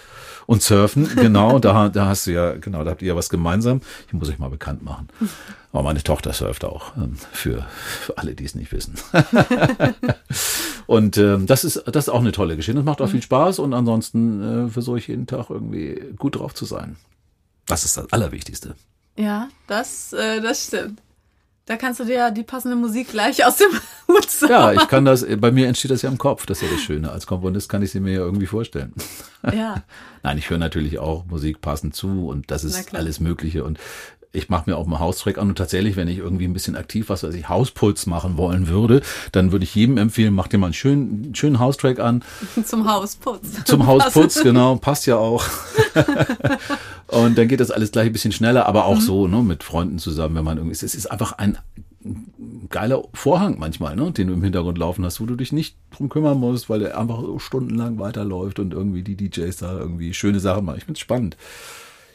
Und 0.47 0.63
surfen, 0.63 1.11
genau. 1.15 1.59
da, 1.59 1.89
da 1.91 2.07
hast 2.07 2.27
du 2.27 2.33
ja, 2.33 2.53
genau, 2.55 2.85
da 2.85 2.93
habt 2.93 3.03
ihr 3.03 3.09
ja 3.09 3.17
was 3.17 3.29
gemeinsam. 3.29 3.83
Ich 4.07 4.15
muss 4.15 4.31
euch 4.31 4.39
mal 4.39 4.49
bekannt 4.49 4.83
machen. 4.83 5.11
Aber 5.73 5.83
meine 5.83 6.03
Tochter 6.03 6.33
surft 6.33 6.65
auch, 6.65 6.97
ähm, 6.97 7.17
für, 7.33 7.67
für 8.01 8.17
alle, 8.17 8.35
die 8.35 8.45
es 8.47 8.55
nicht 8.55 8.73
wissen. 8.73 8.95
und 10.87 11.19
ähm, 11.19 11.47
das 11.47 11.65
ist 11.65 11.83
das 11.87 12.07
ist 12.07 12.09
auch 12.09 12.21
eine 12.21 12.33
tolle 12.33 12.57
Geschichte. 12.57 12.79
Das 12.79 12.87
macht 12.87 13.03
auch 13.03 13.09
viel 13.09 13.23
Spaß 13.23 13.59
und 13.59 13.75
ansonsten 13.75 14.67
äh, 14.67 14.69
versuche 14.71 14.99
ich 14.99 15.09
jeden 15.09 15.27
Tag 15.27 15.51
irgendwie 15.51 16.01
gut 16.17 16.37
drauf 16.37 16.55
zu 16.55 16.65
sein. 16.65 16.97
Das 17.67 17.85
ist 17.85 17.99
das 17.99 18.11
Allerwichtigste. 18.11 18.75
Ja, 19.17 19.49
das, 19.67 20.13
äh, 20.13 20.41
das 20.41 20.67
stimmt. 20.67 21.01
Da 21.67 21.77
kannst 21.77 22.01
du 22.01 22.05
dir 22.05 22.15
ja 22.15 22.31
die 22.31 22.43
passende 22.43 22.77
Musik 22.77 23.11
gleich 23.11 23.45
aus 23.47 23.57
dem 23.57 23.71
Hut 24.09 24.29
sagen. 24.29 24.53
Ja, 24.53 24.73
ich 24.73 24.89
kann 24.89 25.05
das, 25.05 25.25
bei 25.39 25.53
mir 25.53 25.69
entsteht 25.69 25.93
das 25.93 26.03
ja 26.03 26.11
im 26.11 26.19
Kopf, 26.19 26.45
das 26.45 26.59
ist 26.61 26.69
ja 26.69 26.75
das 26.75 26.83
Schöne. 26.83 27.11
Als 27.13 27.27
Komponist 27.27 27.69
kann 27.69 27.83
ich 27.83 27.93
sie 27.93 28.01
mir 28.01 28.15
ja 28.15 28.21
irgendwie 28.21 28.47
vorstellen. 28.47 28.93
Ja. 29.53 29.85
Nein, 30.25 30.39
ich 30.39 30.51
höre 30.51 30.59
natürlich 30.59 30.99
auch 30.99 31.25
Musik 31.27 31.61
passend 31.61 31.95
zu 31.95 32.29
und 32.29 32.51
das 32.51 32.65
ist 32.65 32.95
alles 32.95 33.21
Mögliche. 33.21 33.63
Und 33.65 33.79
ich 34.33 34.49
mache 34.49 34.69
mir 34.71 34.77
auch 34.77 34.87
mal 34.87 34.99
Haustrack 34.99 35.39
an 35.39 35.51
und 35.51 35.57
tatsächlich, 35.57 35.97
wenn 35.97 36.09
ich 36.09 36.19
irgendwie 36.19 36.47
ein 36.47 36.53
bisschen 36.53 36.75
aktiv 36.75 37.09
was 37.09 37.23
weiß 37.23 37.35
ich, 37.35 37.49
Hausputz 37.49 38.07
machen 38.07 38.37
wollen 38.37 38.67
würde, 38.67 39.03
dann 39.31 39.53
würde 39.53 39.65
ich 39.65 39.75
jedem 39.75 39.99
empfehlen, 39.99 40.35
mach 40.35 40.49
dir 40.49 40.59
mal 40.59 40.69
einen 40.69 40.75
schönen, 40.75 41.35
schönen 41.35 41.59
Haustrack 41.59 42.01
an. 42.01 42.25
Zum 42.65 42.91
Hausputz. 42.91 43.65
Zum 43.65 43.87
Hausputz, 43.87 44.43
genau, 44.43 44.77
passt 44.77 45.07
ja 45.07 45.17
auch. 45.17 45.45
und 47.09 47.37
dann 47.37 47.49
geht 47.49 47.61
das 47.61 47.71
alles 47.71 47.93
gleich 47.93 48.07
ein 48.07 48.13
bisschen 48.13 48.33
schneller, 48.33 48.67
aber 48.67 48.87
auch 48.87 48.97
mhm. 48.97 49.01
so, 49.01 49.27
ne, 49.29 49.43
mit 49.43 49.63
Freunden 49.63 49.99
zusammen, 49.99 50.37
wenn 50.37 50.45
man 50.45 50.57
irgendwie, 50.57 50.75
es 50.75 50.83
ist 50.83 51.11
einfach 51.11 51.33
ein 51.33 51.59
geiler 52.71 53.05
Vorhang 53.13 53.59
manchmal, 53.59 53.95
ne, 53.95 54.11
den 54.13 54.29
du 54.29 54.33
im 54.35 54.43
Hintergrund 54.43 54.79
laufen 54.79 55.05
hast, 55.05 55.21
wo 55.21 55.27
du 55.27 55.37
dich 55.37 55.53
nicht 55.53 55.77
drum 55.95 56.09
kümmern 56.09 56.41
musst, 56.41 56.71
weil 56.71 56.81
der 56.81 56.99
einfach 56.99 57.21
so 57.21 57.39
stundenlang 57.39 57.99
weiterläuft 57.99 58.59
und 58.59 58.73
irgendwie 58.73 59.03
die 59.03 59.17
DJs 59.17 59.57
da 59.59 59.79
irgendwie 59.79 60.15
schöne 60.15 60.41
Sachen 60.41 60.65
machen. 60.65 60.79
Ich 60.79 60.85
find's 60.85 61.01
spannend 61.01 61.37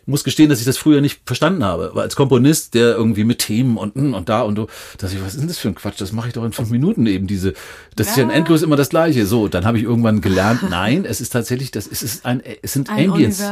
muss 0.08 0.24
gestehen, 0.24 0.50
dass 0.50 0.60
ich 0.60 0.66
das 0.66 0.78
früher 0.78 1.02
nicht 1.02 1.22
verstanden 1.26 1.64
habe. 1.64 1.92
Weil 1.94 2.04
als 2.04 2.16
Komponist, 2.16 2.74
der 2.74 2.96
irgendwie 2.96 3.26
mit 3.26 3.40
Themen 3.40 3.78
und 3.78 3.96
hm, 3.96 4.14
und 4.14 4.30
da 4.30 4.42
und 4.42 4.56
so, 4.56 4.68
dass 4.98 5.14
ich, 5.14 5.22
was 5.22 5.34
ist 5.34 5.42
denn 5.42 5.48
das 5.48 5.58
für 5.58 5.68
ein 5.68 5.76
Quatsch? 5.76 6.00
Das 6.00 6.14
mache 6.14 6.30
ich 6.30 6.34
doch 6.34 6.46
in 6.46 6.54
fünf 6.54 6.70
Minuten 6.70 7.06
eben 7.06 7.28
diese. 7.28 7.54
Das 7.96 8.08
ja. 8.08 8.12
ist 8.12 8.18
ja 8.18 8.30
endlos 8.30 8.62
immer 8.62 8.78
das 8.78 8.90
Gleiche. 8.90 9.26
So, 9.26 9.48
dann 9.50 9.66
habe 9.66 9.78
ich 9.78 9.84
irgendwann 9.84 10.22
gelernt, 10.22 10.62
nein, 10.70 11.06
es 11.06 11.22
ist 11.22 11.32
tatsächlich, 11.32 11.72
das 11.72 11.88
es 11.88 12.02
ist 12.02 12.26
ein, 12.26 12.42
es 12.62 12.74
sind 12.74 12.90
ein 12.90 13.10
Ambience. 13.10 13.44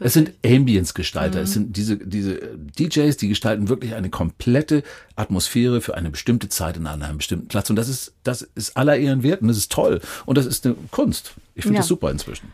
Es 0.00 0.12
sind 0.12 0.32
Ambience-Gestalter. 0.44 1.38
Mhm. 1.38 1.44
Es 1.44 1.52
sind 1.52 1.76
diese, 1.76 1.96
diese 1.96 2.40
DJs, 2.78 3.16
die 3.16 3.28
gestalten 3.28 3.68
wirklich 3.68 3.94
eine 3.94 4.10
komplette 4.10 4.82
Atmosphäre 5.16 5.80
für 5.80 5.94
eine 5.94 6.10
bestimmte 6.10 6.48
Zeit 6.48 6.76
in 6.76 6.86
einem 6.86 7.18
bestimmten 7.18 7.48
Platz. 7.48 7.70
Und 7.70 7.76
das 7.76 7.88
ist, 7.88 8.12
das 8.24 8.42
ist 8.42 8.76
aller 8.76 8.96
Ehren 8.96 9.22
wert 9.22 9.42
und 9.42 9.48
das 9.48 9.56
ist 9.56 9.70
toll. 9.70 10.00
Und 10.26 10.36
das 10.36 10.46
ist 10.46 10.66
eine 10.66 10.74
Kunst. 10.90 11.34
Ich 11.54 11.62
finde 11.62 11.76
ja. 11.76 11.80
das 11.80 11.88
super 11.88 12.10
inzwischen. 12.10 12.52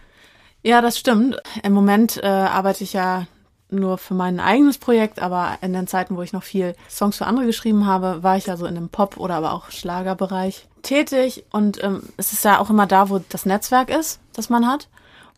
Ja, 0.62 0.80
das 0.82 0.98
stimmt. 0.98 1.36
Im 1.62 1.72
Moment 1.72 2.16
äh, 2.16 2.26
arbeite 2.26 2.82
ich 2.82 2.92
ja 2.92 3.26
nur 3.70 3.98
für 3.98 4.14
mein 4.14 4.38
eigenes 4.38 4.78
Projekt, 4.78 5.20
aber 5.20 5.58
in 5.60 5.72
den 5.72 5.86
Zeiten, 5.86 6.16
wo 6.16 6.22
ich 6.22 6.32
noch 6.32 6.44
viel 6.44 6.74
Songs 6.88 7.16
für 7.16 7.26
andere 7.26 7.46
geschrieben 7.46 7.86
habe, 7.86 8.22
war 8.22 8.36
ich 8.36 8.46
ja 8.46 8.56
so 8.56 8.66
in 8.66 8.74
dem 8.74 8.88
Pop- 8.88 9.16
oder 9.16 9.34
aber 9.34 9.52
auch 9.52 9.70
Schlagerbereich 9.70 10.68
tätig 10.82 11.44
und 11.50 11.82
ähm, 11.82 12.02
es 12.16 12.32
ist 12.32 12.44
ja 12.44 12.60
auch 12.60 12.70
immer 12.70 12.86
da, 12.86 13.10
wo 13.10 13.20
das 13.28 13.44
Netzwerk 13.44 13.90
ist 13.90 14.20
das 14.36 14.50
man 14.50 14.66
hat. 14.66 14.88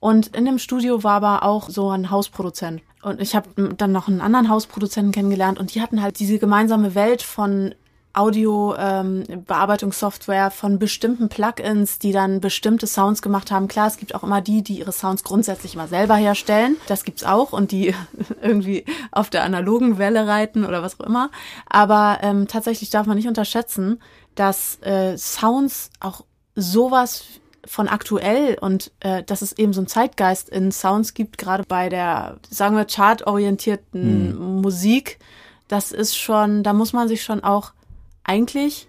Und 0.00 0.28
in 0.28 0.44
dem 0.44 0.58
Studio 0.58 1.02
war 1.02 1.14
aber 1.14 1.42
auch 1.42 1.68
so 1.68 1.90
ein 1.90 2.10
Hausproduzent. 2.10 2.82
Und 3.02 3.20
ich 3.20 3.34
habe 3.34 3.74
dann 3.76 3.92
noch 3.92 4.08
einen 4.08 4.20
anderen 4.20 4.48
Hausproduzenten 4.48 5.12
kennengelernt 5.12 5.58
und 5.58 5.74
die 5.74 5.80
hatten 5.80 6.02
halt 6.02 6.18
diese 6.18 6.38
gemeinsame 6.38 6.94
Welt 6.94 7.22
von 7.22 7.74
Audio-Bearbeitungssoftware 8.18 10.46
ähm, 10.46 10.50
von 10.50 10.78
bestimmten 10.78 11.28
Plugins, 11.28 11.98
die 11.98 12.12
dann 12.12 12.40
bestimmte 12.40 12.86
Sounds 12.86 13.22
gemacht 13.22 13.50
haben. 13.50 13.68
Klar, 13.68 13.86
es 13.86 13.96
gibt 13.96 14.14
auch 14.14 14.22
immer 14.22 14.40
die, 14.40 14.62
die 14.62 14.80
ihre 14.80 14.92
Sounds 14.92 15.24
grundsätzlich 15.24 15.76
mal 15.76 15.88
selber 15.88 16.16
herstellen. 16.16 16.76
Das 16.86 17.04
gibt's 17.04 17.24
auch 17.24 17.52
und 17.52 17.70
die 17.70 17.94
irgendwie 18.42 18.84
auf 19.12 19.30
der 19.30 19.44
analogen 19.44 19.98
Welle 19.98 20.26
reiten 20.26 20.64
oder 20.64 20.82
was 20.82 20.98
auch 20.98 21.06
immer. 21.06 21.30
Aber 21.68 22.18
ähm, 22.22 22.48
tatsächlich 22.48 22.90
darf 22.90 23.06
man 23.06 23.16
nicht 23.16 23.28
unterschätzen, 23.28 24.00
dass 24.34 24.78
äh, 24.82 25.16
Sounds 25.16 25.90
auch 26.00 26.24
sowas 26.54 27.24
von 27.64 27.88
aktuell 27.88 28.56
und 28.60 28.92
äh, 29.00 29.22
dass 29.22 29.42
es 29.42 29.52
eben 29.52 29.72
so 29.72 29.80
einen 29.80 29.88
Zeitgeist 29.88 30.48
in 30.48 30.72
Sounds 30.72 31.14
gibt, 31.14 31.38
gerade 31.38 31.64
bei 31.68 31.88
der, 31.88 32.38
sagen 32.50 32.76
wir, 32.76 32.86
chartorientierten 32.86 34.32
hm. 34.32 34.62
Musik. 34.62 35.18
Das 35.68 35.92
ist 35.92 36.16
schon, 36.16 36.62
da 36.62 36.72
muss 36.72 36.92
man 36.92 37.08
sich 37.08 37.22
schon 37.22 37.44
auch 37.44 37.72
eigentlich 38.28 38.86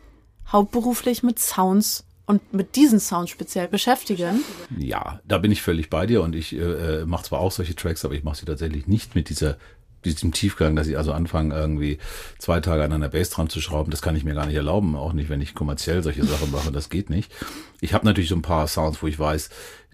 hauptberuflich 0.51 1.23
mit 1.23 1.39
Sounds 1.39 2.03
und 2.25 2.53
mit 2.53 2.75
diesen 2.75 2.99
Sounds 2.99 3.31
speziell 3.31 3.67
beschäftigen. 3.67 4.43
Ja, 4.77 5.19
da 5.27 5.39
bin 5.39 5.51
ich 5.51 5.61
völlig 5.61 5.89
bei 5.89 6.05
dir 6.05 6.21
und 6.21 6.35
ich 6.35 6.53
äh, 6.53 7.05
mache 7.05 7.23
zwar 7.23 7.39
auch 7.39 7.51
solche 7.51 7.75
Tracks, 7.75 8.05
aber 8.05 8.13
ich 8.13 8.23
mache 8.23 8.37
sie 8.37 8.45
tatsächlich 8.45 8.87
nicht 8.87 9.15
mit 9.15 9.29
dieser 9.29 9.57
diesem 10.05 10.31
Tiefgang, 10.31 10.75
dass 10.75 10.87
ich 10.87 10.97
also 10.97 11.11
anfange, 11.11 11.53
irgendwie 11.53 11.97
zwei 12.37 12.61
Tage 12.61 12.83
an 12.83 12.93
einer 12.93 13.09
Bass 13.09 13.31
dran 13.31 13.49
zu 13.49 13.59
schrauben, 13.59 13.91
das 13.91 14.01
kann 14.01 14.15
ich 14.15 14.23
mir 14.23 14.33
gar 14.33 14.45
nicht 14.45 14.55
erlauben, 14.55 14.95
auch 14.95 15.13
nicht, 15.13 15.29
wenn 15.29 15.41
ich 15.41 15.53
kommerziell 15.53 16.03
solche 16.03 16.23
Sachen 16.23 16.51
mache, 16.51 16.71
das 16.71 16.89
geht 16.89 17.09
nicht. 17.09 17.31
Ich 17.81 17.93
habe 17.93 18.05
natürlich 18.05 18.29
so 18.29 18.35
ein 18.35 18.41
paar 18.41 18.67
Sounds, 18.67 19.01
wo 19.03 19.07
ich 19.07 19.19
weiß, 19.19 19.49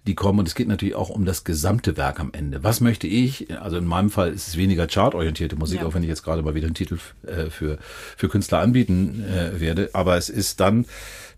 die 0.06 0.14
kommen. 0.14 0.38
Und 0.38 0.48
es 0.48 0.54
geht 0.54 0.68
natürlich 0.68 0.94
auch 0.94 1.10
um 1.10 1.24
das 1.24 1.44
gesamte 1.44 1.96
Werk 1.96 2.20
am 2.20 2.30
Ende. 2.32 2.62
Was 2.62 2.80
möchte 2.80 3.06
ich? 3.06 3.50
Also 3.60 3.76
in 3.76 3.84
meinem 3.84 4.10
Fall 4.10 4.32
ist 4.32 4.48
es 4.48 4.56
weniger 4.56 4.86
chartorientierte 4.86 5.56
Musik, 5.56 5.80
ja. 5.80 5.86
auch 5.86 5.94
wenn 5.94 6.02
ich 6.02 6.08
jetzt 6.08 6.22
gerade 6.22 6.42
mal 6.42 6.54
wieder 6.54 6.66
einen 6.66 6.74
Titel 6.74 6.98
äh, 7.26 7.50
für, 7.50 7.78
für 8.16 8.28
Künstler 8.28 8.60
anbieten 8.60 9.24
äh, 9.24 9.60
werde. 9.60 9.90
Aber 9.92 10.16
es 10.16 10.28
ist 10.28 10.60
dann 10.60 10.86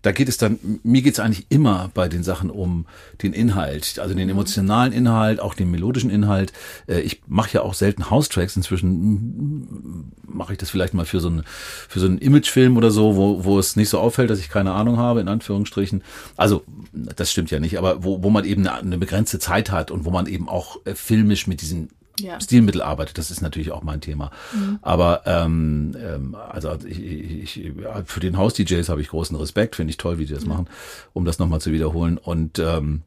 da 0.01 0.11
geht 0.11 0.29
es 0.29 0.37
dann, 0.37 0.59
mir 0.83 1.01
geht 1.01 1.13
es 1.13 1.19
eigentlich 1.19 1.47
immer 1.49 1.91
bei 1.93 2.07
den 2.07 2.23
Sachen 2.23 2.49
um 2.49 2.85
den 3.21 3.33
Inhalt, 3.33 3.99
also 3.99 4.15
den 4.15 4.25
mhm. 4.25 4.31
emotionalen 4.31 4.93
Inhalt, 4.93 5.39
auch 5.39 5.53
den 5.53 5.71
melodischen 5.71 6.09
Inhalt. 6.09 6.53
Äh, 6.87 7.01
ich 7.01 7.21
mache 7.27 7.53
ja 7.53 7.61
auch 7.61 7.73
selten 7.73 8.09
House-Tracks. 8.09 8.55
Inzwischen 8.55 10.13
mache 10.25 10.53
ich 10.53 10.59
das 10.59 10.69
vielleicht 10.69 10.93
mal 10.93 11.05
für 11.05 11.19
so, 11.19 11.27
einen 11.27 11.43
für 11.45 11.99
so 11.99 12.05
einen 12.05 12.17
Imagefilm 12.17 12.77
oder 12.77 12.91
so, 12.91 13.15
wo, 13.15 13.43
wo 13.43 13.59
es 13.59 13.75
nicht 13.75 13.89
so 13.89 13.99
auffällt, 13.99 14.29
dass 14.29 14.39
ich 14.39 14.49
keine 14.49 14.71
Ahnung 14.71 14.97
habe, 14.97 15.19
in 15.19 15.27
Anführungsstrichen. 15.27 16.03
Also, 16.37 16.63
das 16.93 17.31
stimmt 17.31 17.51
ja 17.51 17.59
nicht, 17.59 17.77
aber 17.77 18.03
wo, 18.03 18.23
wo 18.23 18.29
man 18.29 18.45
eben 18.45 18.65
eine, 18.65 18.77
eine 18.77 18.97
begrenzte 18.97 19.39
Zeit 19.39 19.71
hat 19.71 19.91
und 19.91 20.05
wo 20.05 20.11
man 20.11 20.27
eben 20.27 20.47
auch 20.47 20.77
äh, 20.85 20.95
filmisch 20.95 21.47
mit 21.47 21.61
diesen 21.61 21.89
ja. 22.19 22.39
Stilmittel 22.39 22.81
arbeitet. 22.81 23.17
Das 23.17 23.31
ist 23.31 23.41
natürlich 23.41 23.71
auch 23.71 23.83
mein 23.83 24.01
Thema. 24.01 24.31
Mhm. 24.53 24.79
Aber 24.81 25.23
ähm, 25.25 25.95
ähm, 25.99 26.35
also 26.35 26.77
ich, 26.85 26.99
ich, 27.01 27.71
für 28.05 28.19
den 28.19 28.37
Haus-DJs 28.37 28.89
habe 28.89 29.01
ich 29.01 29.09
großen 29.09 29.35
Respekt, 29.35 29.75
finde 29.75 29.91
ich 29.91 29.97
toll, 29.97 30.19
wie 30.19 30.25
die 30.25 30.33
das 30.33 30.43
mhm. 30.43 30.49
machen, 30.49 30.67
um 31.13 31.25
das 31.25 31.39
nochmal 31.39 31.61
zu 31.61 31.71
wiederholen. 31.71 32.17
Und 32.17 32.59
ähm, 32.59 33.03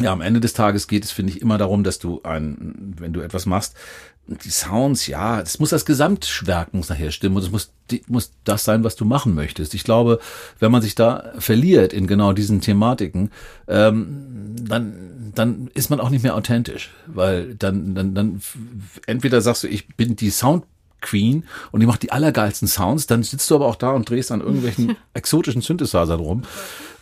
ja, 0.00 0.12
am 0.12 0.20
Ende 0.20 0.40
des 0.40 0.52
Tages 0.52 0.86
geht 0.88 1.04
es, 1.04 1.10
finde 1.10 1.32
ich, 1.32 1.42
immer 1.42 1.58
darum, 1.58 1.84
dass 1.84 1.98
du 1.98 2.22
ein, 2.22 2.94
wenn 2.98 3.12
du 3.12 3.20
etwas 3.20 3.46
machst, 3.46 3.74
die 4.28 4.50
Sounds, 4.50 5.06
ja, 5.06 5.40
es 5.40 5.58
muss 5.58 5.70
das 5.70 5.86
Gesamtwerk 5.86 6.74
muss 6.74 6.90
nachher 6.90 7.10
stimmen 7.10 7.36
und 7.36 7.42
es 7.42 7.50
muss, 7.50 7.72
die, 7.90 8.02
muss 8.08 8.32
das 8.44 8.62
sein, 8.62 8.84
was 8.84 8.94
du 8.94 9.06
machen 9.06 9.34
möchtest. 9.34 9.72
Ich 9.72 9.84
glaube, 9.84 10.20
wenn 10.58 10.70
man 10.70 10.82
sich 10.82 10.94
da 10.94 11.32
verliert 11.38 11.94
in 11.94 12.06
genau 12.06 12.34
diesen 12.34 12.60
Thematiken, 12.60 13.30
ähm, 13.66 14.54
dann, 14.60 15.32
dann 15.34 15.70
ist 15.74 15.88
man 15.88 16.00
auch 16.00 16.10
nicht 16.10 16.22
mehr 16.22 16.36
authentisch, 16.36 16.90
weil 17.06 17.54
dann, 17.54 17.94
dann, 17.94 18.14
dann 18.14 18.42
entweder 19.06 19.40
sagst 19.40 19.62
du, 19.62 19.68
ich 19.68 19.88
bin 19.96 20.14
die 20.14 20.30
Sound 20.30 20.64
Queen 21.00 21.44
und 21.70 21.80
die 21.80 21.86
macht 21.86 22.02
die 22.02 22.12
allergeilsten 22.12 22.68
Sounds, 22.68 23.06
dann 23.06 23.22
sitzt 23.22 23.50
du 23.50 23.54
aber 23.54 23.66
auch 23.66 23.76
da 23.76 23.92
und 23.92 24.10
drehst 24.10 24.32
an 24.32 24.40
irgendwelchen 24.40 24.96
exotischen 25.14 25.62
Synthesizern 25.62 26.20
rum. 26.20 26.42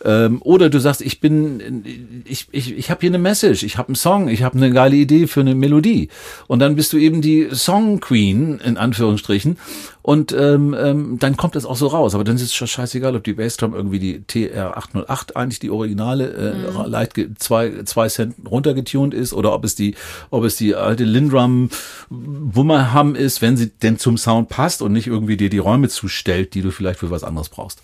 Ähm, 0.06 0.40
oder 0.42 0.70
du 0.70 0.78
sagst, 0.78 1.02
ich 1.02 1.18
bin, 1.18 1.82
ich, 2.24 2.46
ich, 2.52 2.78
ich 2.78 2.90
habe 2.90 3.00
hier 3.00 3.10
eine 3.10 3.18
Message, 3.18 3.64
ich 3.64 3.76
habe 3.76 3.88
einen 3.88 3.96
Song, 3.96 4.28
ich 4.28 4.44
habe 4.44 4.56
eine 4.56 4.70
geile 4.70 4.94
Idee 4.94 5.26
für 5.26 5.40
eine 5.40 5.56
Melodie. 5.56 6.10
Und 6.46 6.60
dann 6.60 6.76
bist 6.76 6.92
du 6.92 6.96
eben 6.96 7.22
die 7.22 7.48
Song 7.50 7.98
Queen, 7.98 8.60
in 8.64 8.76
Anführungsstrichen. 8.76 9.58
Und 10.02 10.30
ähm, 10.30 10.76
ähm, 10.78 11.18
dann 11.18 11.36
kommt 11.36 11.56
das 11.56 11.66
auch 11.66 11.74
so 11.74 11.88
raus. 11.88 12.14
Aber 12.14 12.22
dann 12.22 12.36
ist 12.36 12.42
es 12.42 12.54
schon 12.54 12.68
scheißegal, 12.68 13.16
ob 13.16 13.24
die 13.24 13.32
Bassdrum 13.32 13.74
irgendwie 13.74 13.98
die 13.98 14.20
TR-808 14.20 15.34
eigentlich 15.34 15.58
die 15.58 15.70
originale 15.70 16.28
äh, 16.28 16.54
mhm. 16.54 16.88
Light 16.88 17.14
zwei, 17.38 17.82
zwei 17.84 18.08
Cent 18.08 18.36
runtergetunt 18.48 19.12
ist 19.12 19.32
oder 19.32 19.52
ob 19.52 19.64
es 19.64 19.74
die, 19.74 19.96
ob 20.30 20.44
es 20.44 20.54
die 20.54 20.76
alte 20.76 21.02
Lindrum 21.02 21.70
Wummerham 22.08 23.16
ist, 23.16 23.42
wenn 23.42 23.56
sie 23.56 23.70
denn 23.70 23.98
zum 23.98 24.16
Sound 24.16 24.48
passt 24.48 24.82
und 24.82 24.92
nicht 24.92 25.08
irgendwie 25.08 25.36
dir 25.36 25.50
die 25.50 25.58
Räume 25.58 25.88
zustellt, 25.88 26.54
die 26.54 26.62
du 26.62 26.70
vielleicht 26.70 27.00
für 27.00 27.10
was 27.10 27.24
anderes 27.24 27.48
brauchst. 27.48 27.82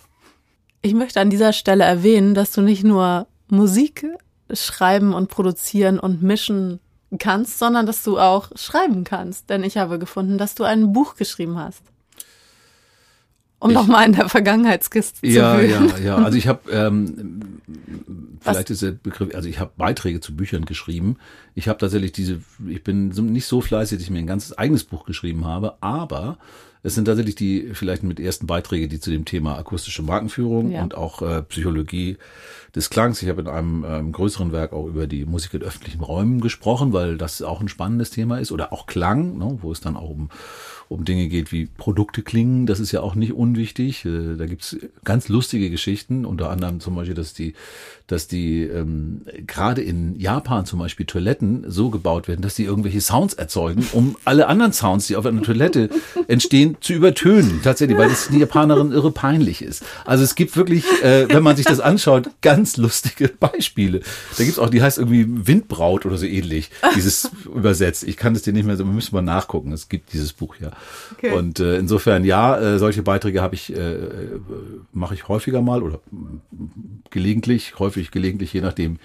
Ich 0.84 0.94
möchte 0.94 1.20
an 1.20 1.30
dieser 1.30 1.52
Stelle 1.52 1.84
erwähnen, 1.84 2.34
dass 2.34 2.50
du 2.50 2.60
nicht 2.60 2.82
nur 2.82 3.28
Musik 3.48 4.04
schreiben 4.52 5.14
und 5.14 5.28
produzieren 5.28 6.00
und 6.00 6.22
mischen 6.22 6.80
kannst, 7.20 7.60
sondern 7.60 7.86
dass 7.86 8.02
du 8.02 8.18
auch 8.18 8.50
schreiben 8.56 9.04
kannst. 9.04 9.48
Denn 9.48 9.62
ich 9.62 9.78
habe 9.78 10.00
gefunden, 10.00 10.38
dass 10.38 10.56
du 10.56 10.64
ein 10.64 10.92
Buch 10.92 11.14
geschrieben 11.14 11.56
hast. 11.56 11.82
Um 13.62 13.72
nochmal 13.72 14.06
in 14.06 14.12
der 14.12 14.28
Vergangenheitskiste 14.28 15.26
ja, 15.26 15.54
zu 15.54 15.62
wühlen. 15.62 15.92
Ja, 15.98 15.98
ja, 15.98 16.16
Also 16.16 16.36
ich 16.36 16.48
habe 16.48 16.70
ähm, 16.70 17.60
vielleicht 18.40 18.70
ist 18.70 18.82
der 18.82 18.92
Begriff, 18.92 19.34
also 19.34 19.48
ich 19.48 19.60
habe 19.60 19.70
Beiträge 19.76 20.20
zu 20.20 20.34
Büchern 20.34 20.64
geschrieben. 20.64 21.16
Ich 21.54 21.68
habe 21.68 21.78
tatsächlich 21.78 22.12
diese, 22.12 22.40
ich 22.66 22.82
bin 22.82 23.08
nicht 23.08 23.46
so 23.46 23.60
fleißig, 23.60 23.98
dass 23.98 24.04
ich 24.04 24.10
mir 24.10 24.18
ein 24.18 24.26
ganzes 24.26 24.58
eigenes 24.58 24.84
Buch 24.84 25.04
geschrieben 25.04 25.44
habe, 25.44 25.76
aber 25.80 26.38
es 26.82 26.96
sind 26.96 27.04
tatsächlich 27.04 27.36
die 27.36 27.70
vielleicht 27.74 28.02
mit 28.02 28.18
ersten 28.18 28.48
Beiträge, 28.48 28.88
die 28.88 28.98
zu 28.98 29.10
dem 29.10 29.24
Thema 29.24 29.56
akustische 29.56 30.02
Markenführung 30.02 30.72
ja. 30.72 30.82
und 30.82 30.96
auch 30.96 31.22
äh, 31.22 31.42
Psychologie 31.42 32.16
des 32.74 32.90
Klangs. 32.90 33.22
Ich 33.22 33.28
habe 33.28 33.42
in 33.42 33.48
einem 33.48 33.84
ähm, 33.86 34.12
größeren 34.12 34.50
Werk 34.50 34.72
auch 34.72 34.86
über 34.86 35.06
die 35.06 35.24
Musik 35.24 35.54
in 35.54 35.62
öffentlichen 35.62 36.00
Räumen 36.00 36.40
gesprochen, 36.40 36.92
weil 36.92 37.18
das 37.18 37.40
auch 37.42 37.60
ein 37.60 37.68
spannendes 37.68 38.10
Thema 38.10 38.38
ist. 38.38 38.50
Oder 38.50 38.72
auch 38.72 38.86
Klang, 38.86 39.38
ne, 39.38 39.58
wo 39.62 39.70
es 39.70 39.80
dann 39.80 39.96
auch 39.96 40.10
um 40.10 40.30
um 40.92 41.04
Dinge 41.04 41.28
geht 41.28 41.52
wie 41.52 41.66
Produkte 41.66 42.22
klingen, 42.22 42.66
das 42.66 42.80
ist 42.80 42.92
ja 42.92 43.00
auch 43.00 43.14
nicht 43.14 43.32
unwichtig. 43.32 44.04
Äh, 44.04 44.36
da 44.36 44.46
gibt's 44.46 44.76
ganz 45.04 45.28
lustige 45.28 45.70
Geschichten, 45.70 46.24
unter 46.24 46.50
anderem 46.50 46.80
zum 46.80 46.94
Beispiel, 46.94 47.14
dass 47.14 47.34
die, 47.34 47.54
dass 48.06 48.28
die 48.28 48.62
ähm, 48.62 49.22
gerade 49.46 49.82
in 49.82 50.18
Japan 50.18 50.66
zum 50.66 50.78
Beispiel 50.78 51.06
Toiletten 51.06 51.64
so 51.68 51.90
gebaut 51.90 52.28
werden, 52.28 52.42
dass 52.42 52.54
die 52.54 52.64
irgendwelche 52.64 53.00
Sounds 53.00 53.34
erzeugen, 53.34 53.86
um 53.92 54.16
alle 54.24 54.46
anderen 54.46 54.72
Sounds, 54.72 55.06
die 55.06 55.16
auf 55.16 55.26
einer 55.26 55.42
Toilette 55.42 55.90
entstehen, 56.28 56.76
zu 56.80 56.92
übertönen. 56.92 57.60
Tatsächlich, 57.62 57.98
weil 57.98 58.08
das 58.08 58.28
den 58.28 58.38
Japanerinnen 58.38 58.92
irre 58.92 59.10
peinlich 59.10 59.62
ist. 59.62 59.84
Also 60.04 60.24
es 60.24 60.34
gibt 60.34 60.56
wirklich, 60.56 60.84
äh, 61.02 61.28
wenn 61.28 61.42
man 61.42 61.56
sich 61.56 61.66
das 61.66 61.80
anschaut, 61.80 62.30
ganz 62.42 62.76
lustige 62.76 63.28
Beispiele. 63.28 64.00
Da 64.36 64.44
gibt's 64.44 64.58
auch, 64.58 64.70
die 64.70 64.82
heißt 64.82 64.98
irgendwie 64.98 65.26
Windbraut 65.28 66.06
oder 66.06 66.18
so 66.18 66.26
ähnlich, 66.26 66.70
dieses 66.94 67.30
übersetzt. 67.44 68.04
Ich 68.04 68.16
kann 68.16 68.34
es 68.34 68.42
dir 68.42 68.52
nicht 68.52 68.66
mehr 68.66 68.76
so, 68.76 68.84
wir 68.84 68.92
müssen 68.92 69.14
mal 69.14 69.22
nachgucken. 69.22 69.72
Es 69.72 69.88
gibt 69.88 70.12
dieses 70.12 70.32
Buch 70.32 70.56
ja. 70.60 70.70
Okay. 71.12 71.32
Und 71.32 71.60
äh, 71.60 71.76
insofern 71.76 72.24
ja, 72.24 72.58
äh, 72.58 72.78
solche 72.78 73.02
Beiträge 73.02 73.42
habe 73.42 73.54
ich, 73.54 73.74
äh, 73.74 73.96
mache 74.92 75.14
ich 75.14 75.28
häufiger 75.28 75.62
mal 75.62 75.82
oder 75.82 76.00
gelegentlich, 77.10 77.78
häufig, 77.78 78.10
gelegentlich, 78.10 78.52
je 78.52 78.60
nachdem, 78.60 78.98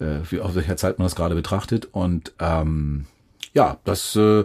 äh, 0.00 0.18
wie 0.30 0.40
auf 0.40 0.54
welcher 0.54 0.76
Zeit 0.76 0.98
man 0.98 1.06
das 1.06 1.16
gerade 1.16 1.34
betrachtet. 1.34 1.88
Und 1.92 2.32
ähm, 2.40 3.06
ja, 3.52 3.78
das 3.84 4.16
äh, 4.16 4.44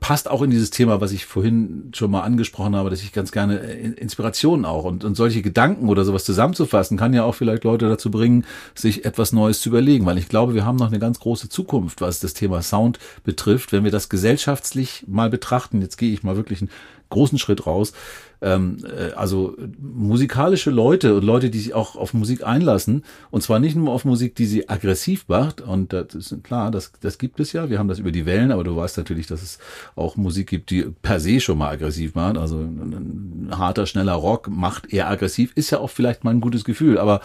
passt 0.00 0.30
auch 0.30 0.42
in 0.42 0.50
dieses 0.50 0.70
Thema, 0.70 1.00
was 1.00 1.12
ich 1.12 1.26
vorhin 1.26 1.90
schon 1.94 2.10
mal 2.10 2.22
angesprochen 2.22 2.76
habe, 2.76 2.90
dass 2.90 3.02
ich 3.02 3.12
ganz 3.12 3.32
gerne 3.32 3.56
Inspirationen 3.56 4.64
auch 4.64 4.84
und, 4.84 5.04
und 5.04 5.14
solche 5.14 5.42
Gedanken 5.42 5.88
oder 5.88 6.04
sowas 6.04 6.24
zusammenzufassen, 6.24 6.96
kann 6.96 7.12
ja 7.12 7.24
auch 7.24 7.34
vielleicht 7.34 7.64
Leute 7.64 7.88
dazu 7.88 8.10
bringen, 8.10 8.44
sich 8.74 9.04
etwas 9.04 9.32
Neues 9.32 9.60
zu 9.60 9.68
überlegen, 9.68 10.06
weil 10.06 10.18
ich 10.18 10.28
glaube, 10.28 10.54
wir 10.54 10.64
haben 10.64 10.76
noch 10.76 10.88
eine 10.88 10.98
ganz 10.98 11.20
große 11.20 11.48
Zukunft, 11.48 12.00
was 12.00 12.20
das 12.20 12.34
Thema 12.34 12.62
Sound 12.62 12.98
betrifft, 13.24 13.72
wenn 13.72 13.84
wir 13.84 13.90
das 13.90 14.08
gesellschaftlich 14.08 15.04
mal 15.06 15.30
betrachten. 15.30 15.80
Jetzt 15.80 15.96
gehe 15.96 16.12
ich 16.12 16.22
mal 16.22 16.36
wirklich 16.36 16.60
einen 16.60 16.70
großen 17.10 17.38
Schritt 17.38 17.66
raus 17.66 17.92
ähm, 18.42 18.78
äh, 18.84 19.12
also 19.14 19.56
musikalische 19.78 20.70
Leute 20.70 21.14
und 21.14 21.24
Leute, 21.24 21.50
die 21.50 21.58
sich 21.58 21.74
auch 21.74 21.96
auf 21.96 22.14
Musik 22.14 22.46
einlassen, 22.46 23.04
und 23.30 23.42
zwar 23.42 23.58
nicht 23.58 23.76
nur 23.76 23.92
auf 23.92 24.04
Musik, 24.04 24.34
die 24.34 24.46
sie 24.46 24.68
aggressiv 24.68 25.24
macht, 25.28 25.60
und 25.60 25.92
das 25.92 26.14
ist 26.14 26.44
klar, 26.44 26.70
das, 26.70 26.92
das 27.00 27.18
gibt 27.18 27.40
es 27.40 27.52
ja, 27.52 27.70
wir 27.70 27.78
haben 27.78 27.88
das 27.88 27.98
über 27.98 28.12
die 28.12 28.26
Wellen, 28.26 28.52
aber 28.52 28.64
du 28.64 28.76
weißt 28.76 28.98
natürlich, 28.98 29.26
dass 29.26 29.42
es 29.42 29.58
auch 29.94 30.16
Musik 30.16 30.48
gibt, 30.48 30.70
die 30.70 30.86
per 31.02 31.20
se 31.20 31.40
schon 31.40 31.58
mal 31.58 31.70
aggressiv 31.70 32.14
macht, 32.14 32.38
also 32.38 32.58
ein, 32.58 33.48
harter, 33.50 33.86
schneller 33.86 34.14
Rock 34.14 34.48
macht 34.48 34.92
eher 34.92 35.08
aggressiv, 35.08 35.52
ist 35.54 35.70
ja 35.70 35.78
auch 35.78 35.90
vielleicht 35.90 36.24
mal 36.24 36.30
ein 36.30 36.40
gutes 36.40 36.64
Gefühl, 36.64 36.98
aber 36.98 37.20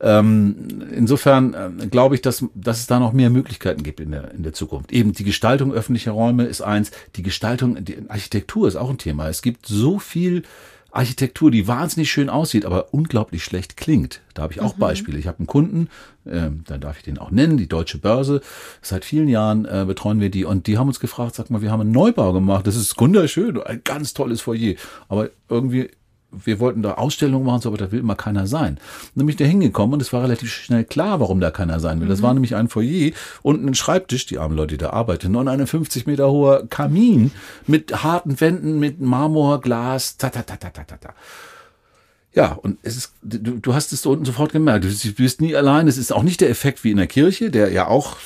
ähm, 0.00 0.82
insofern 0.94 1.54
äh, 1.54 1.86
glaube 1.86 2.14
ich, 2.14 2.22
dass, 2.22 2.44
dass 2.54 2.80
es 2.80 2.86
da 2.86 2.98
noch 2.98 3.12
mehr 3.12 3.30
Möglichkeiten 3.30 3.82
gibt 3.82 4.00
in 4.00 4.10
der, 4.10 4.32
in 4.32 4.42
der 4.42 4.52
Zukunft. 4.52 4.92
Eben 4.92 5.12
die 5.12 5.24
Gestaltung 5.24 5.72
öffentlicher 5.72 6.12
Räume 6.12 6.44
ist 6.44 6.60
eins, 6.60 6.90
die 7.16 7.22
Gestaltung, 7.22 7.82
die 7.84 7.98
Architektur 8.08 8.68
ist 8.68 8.76
auch 8.76 8.90
ein 8.90 8.98
Thema. 8.98 9.28
Es 9.28 9.40
gibt 9.40 9.66
so 9.66 9.98
viel 9.98 10.42
Architektur, 10.94 11.50
die 11.50 11.66
wahnsinnig 11.66 12.10
schön 12.10 12.30
aussieht, 12.30 12.64
aber 12.64 12.94
unglaublich 12.94 13.44
schlecht 13.44 13.76
klingt. 13.76 14.20
Da 14.32 14.42
habe 14.42 14.52
ich 14.52 14.60
auch 14.60 14.76
mhm. 14.76 14.80
Beispiele. 14.80 15.18
Ich 15.18 15.26
habe 15.26 15.38
einen 15.38 15.46
Kunden, 15.46 15.88
äh, 16.24 16.50
dann 16.66 16.80
darf 16.80 16.98
ich 16.98 17.02
den 17.02 17.18
auch 17.18 17.30
nennen, 17.30 17.56
die 17.56 17.68
Deutsche 17.68 17.98
Börse. 17.98 18.40
Seit 18.80 19.04
vielen 19.04 19.28
Jahren 19.28 19.64
äh, 19.64 19.84
betreuen 19.86 20.20
wir 20.20 20.30
die 20.30 20.44
und 20.44 20.66
die 20.66 20.78
haben 20.78 20.88
uns 20.88 21.00
gefragt, 21.00 21.34
sag 21.34 21.50
mal, 21.50 21.62
wir 21.62 21.72
haben 21.72 21.80
einen 21.80 21.92
Neubau 21.92 22.32
gemacht. 22.32 22.66
Das 22.66 22.76
ist 22.76 22.98
wunderschön, 23.00 23.60
ein 23.62 23.82
ganz 23.84 24.14
tolles 24.14 24.40
Foyer. 24.40 24.74
Aber 25.08 25.30
irgendwie 25.48 25.90
wir 26.44 26.60
wollten 26.60 26.82
da 26.82 26.94
Ausstellungen 26.94 27.46
machen, 27.46 27.62
so, 27.62 27.68
aber 27.68 27.78
da 27.78 27.92
will 27.92 28.00
immer 28.00 28.16
keiner 28.16 28.46
sein. 28.46 28.78
Nämlich 29.14 29.36
da 29.36 29.44
hingekommen 29.44 29.94
und 29.94 30.02
es 30.02 30.12
war 30.12 30.22
relativ 30.22 30.52
schnell 30.52 30.84
klar, 30.84 31.20
warum 31.20 31.40
da 31.40 31.50
keiner 31.50 31.80
sein 31.80 32.00
will. 32.00 32.08
Das 32.08 32.20
mhm. 32.20 32.24
war 32.24 32.34
nämlich 32.34 32.54
ein 32.56 32.68
Foyer 32.68 33.12
und 33.42 33.64
ein 33.64 33.74
Schreibtisch, 33.74 34.26
die 34.26 34.38
armen 34.38 34.56
Leute, 34.56 34.74
die 34.74 34.78
da 34.78 34.90
arbeiten, 34.90 35.36
und 35.36 35.48
ein 35.48 35.66
50 35.66 36.06
Meter 36.06 36.30
hoher 36.30 36.66
Kamin 36.68 37.30
mit 37.66 38.02
harten 38.02 38.40
Wänden, 38.40 38.78
mit 38.78 39.00
Marmor, 39.00 39.60
Glas, 39.60 40.16
ta, 40.16 40.30
ta, 40.30 40.42
ta, 40.42 40.56
ta, 40.56 40.70
ta, 40.70 40.96
ta. 40.96 41.14
Ja, 42.34 42.52
und 42.52 42.78
es 42.82 42.96
ist, 42.96 43.12
du, 43.22 43.60
du 43.60 43.74
hast 43.74 43.92
es 43.92 44.02
da 44.02 44.10
unten 44.10 44.24
sofort 44.24 44.52
gemerkt. 44.52 44.84
Du 44.84 45.12
bist 45.12 45.40
nie 45.40 45.54
allein. 45.54 45.86
Es 45.86 45.98
ist 45.98 46.12
auch 46.12 46.24
nicht 46.24 46.40
der 46.40 46.50
Effekt 46.50 46.82
wie 46.82 46.90
in 46.90 46.96
der 46.96 47.06
Kirche, 47.06 47.52
der 47.52 47.70
ja 47.70 47.86
auch 47.86 48.16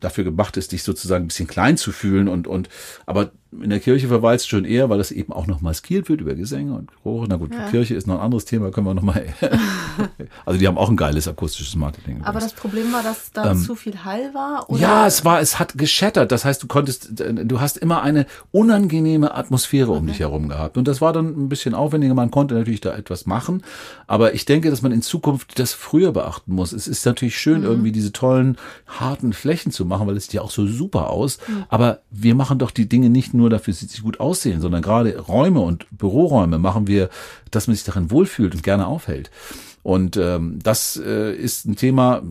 dafür 0.00 0.24
gemacht 0.24 0.58
ist, 0.58 0.72
dich 0.72 0.82
sozusagen 0.82 1.24
ein 1.24 1.28
bisschen 1.28 1.46
klein 1.46 1.78
zu 1.78 1.92
fühlen 1.92 2.28
und, 2.28 2.46
und, 2.46 2.68
aber 3.06 3.32
in 3.52 3.70
der 3.70 3.80
Kirche 3.80 4.08
verweist 4.08 4.48
schon 4.48 4.64
eher, 4.64 4.90
weil 4.90 4.98
das 4.98 5.10
eben 5.10 5.32
auch 5.32 5.46
noch 5.46 5.60
maskiert 5.60 6.08
wird 6.08 6.20
über 6.20 6.34
Gesänge 6.34 6.74
und 6.74 6.90
Chore. 7.02 7.26
Na 7.28 7.36
gut, 7.36 7.54
ja. 7.54 7.68
Kirche 7.70 7.94
ist 7.94 8.06
noch 8.06 8.16
ein 8.16 8.20
anderes 8.20 8.44
Thema, 8.44 8.70
können 8.70 8.86
wir 8.86 8.94
noch 8.94 9.02
mal. 9.02 9.24
also 10.44 10.58
die 10.58 10.66
haben 10.66 10.76
auch 10.76 10.90
ein 10.90 10.96
geiles 10.96 11.28
akustisches 11.28 11.76
Marketing. 11.76 12.22
Aber 12.22 12.40
das 12.40 12.52
Problem 12.52 12.92
war, 12.92 13.02
dass 13.02 13.30
da 13.32 13.52
ähm, 13.52 13.58
zu 13.58 13.76
viel 13.76 14.04
Hall 14.04 14.34
war? 14.34 14.68
Oder? 14.68 14.80
Ja, 14.80 15.06
es 15.06 15.24
war, 15.24 15.40
es 15.40 15.58
hat 15.58 15.78
geschettert. 15.78 16.32
Das 16.32 16.44
heißt, 16.44 16.62
du 16.62 16.66
konntest, 16.66 17.12
du 17.14 17.60
hast 17.60 17.76
immer 17.78 18.02
eine 18.02 18.26
unangenehme 18.50 19.34
Atmosphäre 19.34 19.92
um 19.92 20.06
dich 20.06 20.20
herum 20.20 20.48
gehabt. 20.48 20.76
Und 20.76 20.88
das 20.88 21.00
war 21.00 21.12
dann 21.12 21.26
ein 21.26 21.48
bisschen 21.48 21.74
aufwendiger. 21.74 22.14
Man 22.14 22.30
konnte 22.30 22.54
natürlich 22.54 22.80
da 22.80 22.96
etwas 22.96 23.26
machen. 23.26 23.62
Aber 24.06 24.34
ich 24.34 24.44
denke, 24.44 24.70
dass 24.70 24.82
man 24.82 24.92
in 24.92 25.02
Zukunft 25.02 25.58
das 25.58 25.72
früher 25.72 26.12
beachten 26.12 26.52
muss. 26.52 26.72
Es 26.72 26.88
ist 26.88 27.06
natürlich 27.06 27.38
schön, 27.38 27.60
mhm. 27.60 27.66
irgendwie 27.66 27.92
diese 27.92 28.12
tollen, 28.12 28.56
harten 28.86 29.32
Flächen 29.32 29.72
zu 29.72 29.84
machen, 29.84 30.06
weil 30.06 30.16
es 30.16 30.24
sieht 30.24 30.34
ja 30.34 30.42
auch 30.42 30.50
so 30.50 30.66
super 30.66 31.10
aus. 31.10 31.38
Mhm. 31.46 31.64
Aber 31.68 32.00
wir 32.10 32.34
machen 32.34 32.58
doch 32.58 32.70
die 32.70 32.88
Dinge 32.88 33.08
nicht 33.08 33.34
nur 33.36 33.50
dafür, 33.50 33.72
dass 33.72 33.80
sie 33.80 34.02
gut 34.02 34.20
aussehen, 34.20 34.60
sondern 34.60 34.82
gerade 34.82 35.18
Räume 35.18 35.60
und 35.60 35.86
Büroräume 35.90 36.58
machen 36.58 36.86
wir, 36.86 37.08
dass 37.50 37.66
man 37.66 37.76
sich 37.76 37.84
darin 37.84 38.10
wohlfühlt 38.10 38.54
und 38.54 38.62
gerne 38.62 38.86
aufhält. 38.86 39.30
Und 39.82 40.16
ähm, 40.16 40.58
das 40.62 40.96
äh, 40.96 41.32
ist 41.32 41.64
ein 41.66 41.76
Thema, 41.76 42.22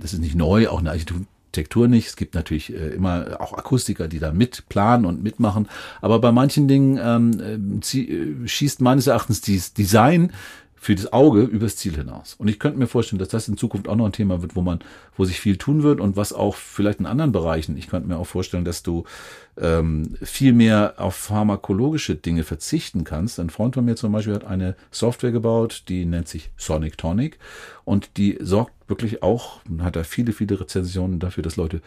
das 0.00 0.12
ist 0.12 0.18
nicht 0.18 0.34
neu, 0.34 0.68
auch 0.68 0.80
eine 0.80 0.90
Architektur 0.90 1.86
nicht. 1.86 2.08
Es 2.08 2.16
gibt 2.16 2.34
natürlich 2.34 2.74
äh, 2.74 2.88
immer 2.88 3.40
auch 3.40 3.52
Akustiker, 3.52 4.08
die 4.08 4.18
da 4.18 4.32
mitplanen 4.32 5.06
und 5.06 5.22
mitmachen. 5.22 5.68
Aber 6.00 6.20
bei 6.20 6.32
manchen 6.32 6.66
Dingen 6.66 6.98
ähm, 7.00 7.80
äh, 7.80 7.98
äh 8.00 8.48
schießt 8.48 8.80
meines 8.80 9.06
Erachtens 9.06 9.40
dieses 9.40 9.72
Design 9.72 10.32
für 10.86 10.94
das 10.94 11.12
Auge 11.12 11.42
übers 11.42 11.74
Ziel 11.74 11.96
hinaus. 11.96 12.34
Und 12.38 12.46
ich 12.46 12.60
könnte 12.60 12.78
mir 12.78 12.86
vorstellen, 12.86 13.18
dass 13.18 13.26
das 13.26 13.48
in 13.48 13.56
Zukunft 13.56 13.88
auch 13.88 13.96
noch 13.96 14.06
ein 14.06 14.12
Thema 14.12 14.40
wird, 14.40 14.54
wo 14.54 14.62
man, 14.62 14.78
wo 15.16 15.24
sich 15.24 15.40
viel 15.40 15.56
tun 15.56 15.82
wird 15.82 15.98
und 15.98 16.14
was 16.14 16.32
auch 16.32 16.54
vielleicht 16.54 17.00
in 17.00 17.06
anderen 17.06 17.32
Bereichen. 17.32 17.76
Ich 17.76 17.88
könnte 17.88 18.08
mir 18.08 18.16
auch 18.16 18.28
vorstellen, 18.28 18.64
dass 18.64 18.84
du 18.84 19.02
ähm, 19.56 20.14
viel 20.22 20.52
mehr 20.52 20.94
auf 20.98 21.16
pharmakologische 21.16 22.14
Dinge 22.14 22.44
verzichten 22.44 23.02
kannst. 23.02 23.40
Ein 23.40 23.50
Freund 23.50 23.74
von 23.74 23.84
mir 23.84 23.96
zum 23.96 24.12
Beispiel 24.12 24.34
hat 24.34 24.44
eine 24.44 24.76
Software 24.92 25.32
gebaut, 25.32 25.82
die 25.88 26.04
nennt 26.04 26.28
sich 26.28 26.52
Sonic 26.56 26.96
Tonic 26.96 27.40
und 27.84 28.16
die 28.16 28.38
sorgt 28.40 28.72
wirklich 28.86 29.24
auch, 29.24 29.62
hat 29.80 29.96
da 29.96 30.04
viele, 30.04 30.32
viele 30.32 30.60
Rezensionen 30.60 31.18
dafür, 31.18 31.42
dass 31.42 31.56
Leute 31.56 31.82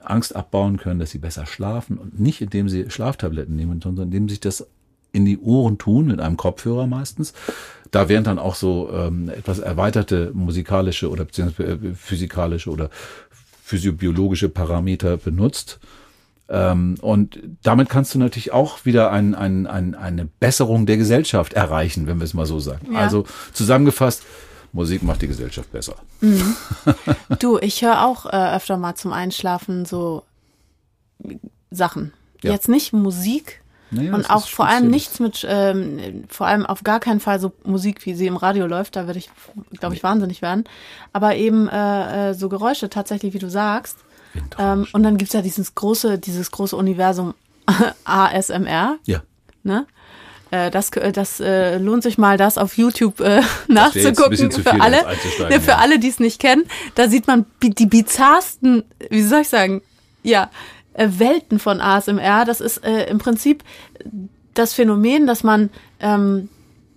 Angst 0.00 0.34
abbauen 0.34 0.78
können, 0.78 0.98
dass 0.98 1.12
sie 1.12 1.18
besser 1.18 1.46
schlafen 1.46 1.96
und 1.96 2.18
nicht 2.18 2.40
indem 2.40 2.68
sie 2.68 2.90
Schlaftabletten 2.90 3.54
nehmen, 3.54 3.80
sondern 3.80 4.06
indem 4.06 4.28
sie 4.28 4.40
das 4.40 4.66
in 5.12 5.24
die 5.24 5.38
Ohren 5.38 5.78
tun, 5.78 6.06
mit 6.06 6.20
einem 6.20 6.36
Kopfhörer 6.36 6.86
meistens. 6.86 7.32
Da 7.90 8.08
werden 8.08 8.24
dann 8.24 8.38
auch 8.38 8.54
so 8.54 8.90
ähm, 8.92 9.28
etwas 9.28 9.58
erweiterte 9.58 10.30
musikalische 10.34 11.10
oder 11.10 11.24
beziehungsweise 11.24 11.72
äh, 11.72 11.94
physikalische 11.94 12.70
oder 12.70 12.90
physiobiologische 13.62 14.48
Parameter 14.48 15.16
benutzt. 15.18 15.78
Ähm, 16.48 16.96
und 17.00 17.38
damit 17.62 17.88
kannst 17.88 18.14
du 18.14 18.18
natürlich 18.18 18.52
auch 18.52 18.84
wieder 18.84 19.10
ein, 19.10 19.34
ein, 19.34 19.66
ein, 19.66 19.94
eine 19.94 20.26
Besserung 20.40 20.86
der 20.86 20.96
Gesellschaft 20.96 21.52
erreichen, 21.54 22.06
wenn 22.06 22.18
wir 22.18 22.24
es 22.24 22.34
mal 22.34 22.46
so 22.46 22.58
sagen. 22.58 22.92
Ja. 22.92 22.98
Also 22.98 23.24
zusammengefasst, 23.52 24.24
Musik 24.72 25.02
macht 25.02 25.22
die 25.22 25.28
Gesellschaft 25.28 25.70
besser. 25.72 25.96
Mhm. 26.20 26.56
Du, 27.38 27.58
ich 27.58 27.82
höre 27.82 28.04
auch 28.04 28.26
äh, 28.26 28.56
öfter 28.56 28.76
mal 28.76 28.94
zum 28.94 29.12
Einschlafen 29.12 29.84
so 29.84 30.24
Sachen. 31.70 32.12
Ja. 32.42 32.52
Jetzt 32.52 32.68
nicht 32.68 32.92
Musik, 32.92 33.61
naja, 33.92 34.14
und 34.14 34.30
auch 34.30 34.48
vor 34.48 34.66
allem 34.66 34.88
nichts 34.88 35.20
mit, 35.20 35.46
ähm, 35.48 36.24
vor 36.28 36.46
allem 36.46 36.64
auf 36.64 36.82
gar 36.82 36.98
keinen 36.98 37.20
Fall 37.20 37.38
so 37.38 37.52
Musik, 37.64 38.04
wie 38.06 38.14
sie 38.14 38.26
im 38.26 38.36
Radio 38.36 38.66
läuft, 38.66 38.96
da 38.96 39.06
würde 39.06 39.18
ich, 39.18 39.30
glaube 39.78 39.94
ich, 39.94 40.02
wahnsinnig 40.02 40.40
werden. 40.40 40.64
Aber 41.12 41.36
eben 41.36 41.68
äh, 41.68 42.30
äh, 42.30 42.34
so 42.34 42.48
Geräusche 42.48 42.88
tatsächlich, 42.88 43.34
wie 43.34 43.38
du 43.38 43.50
sagst. 43.50 43.98
Ähm, 44.58 44.86
und 44.92 45.02
dann 45.02 45.18
gibt's 45.18 45.34
ja 45.34 45.42
dieses 45.42 45.74
große, 45.74 46.18
dieses 46.18 46.50
große 46.50 46.74
Universum 46.74 47.34
ASMR. 48.04 48.96
Ja. 49.04 49.22
Ne? 49.62 49.86
Äh, 50.50 50.70
das, 50.70 50.90
das 50.90 51.40
äh, 51.40 51.76
lohnt 51.76 52.02
sich 52.02 52.16
mal, 52.16 52.38
das 52.38 52.56
auf 52.56 52.78
YouTube 52.78 53.20
äh, 53.20 53.42
nachzugucken 53.68 54.50
für 54.50 54.80
alle, 54.80 55.04
ja, 55.50 55.60
für 55.60 55.76
alle, 55.76 55.98
die 55.98 56.08
es 56.08 56.18
nicht 56.18 56.40
kennen. 56.40 56.64
Da 56.94 57.08
sieht 57.08 57.26
man 57.26 57.46
die 57.62 57.86
bizarrsten, 57.86 58.84
wie 59.10 59.22
soll 59.22 59.42
ich 59.42 59.48
sagen, 59.48 59.82
ja, 60.22 60.50
äh, 60.94 61.08
Welten 61.18 61.58
von 61.58 61.80
ASMR. 61.80 62.44
Das 62.44 62.60
ist 62.60 62.84
äh, 62.84 63.08
im 63.08 63.18
Prinzip 63.18 63.64
das 64.54 64.74
Phänomen, 64.74 65.26
dass 65.26 65.42
man 65.42 65.70
ähm, 66.00 66.48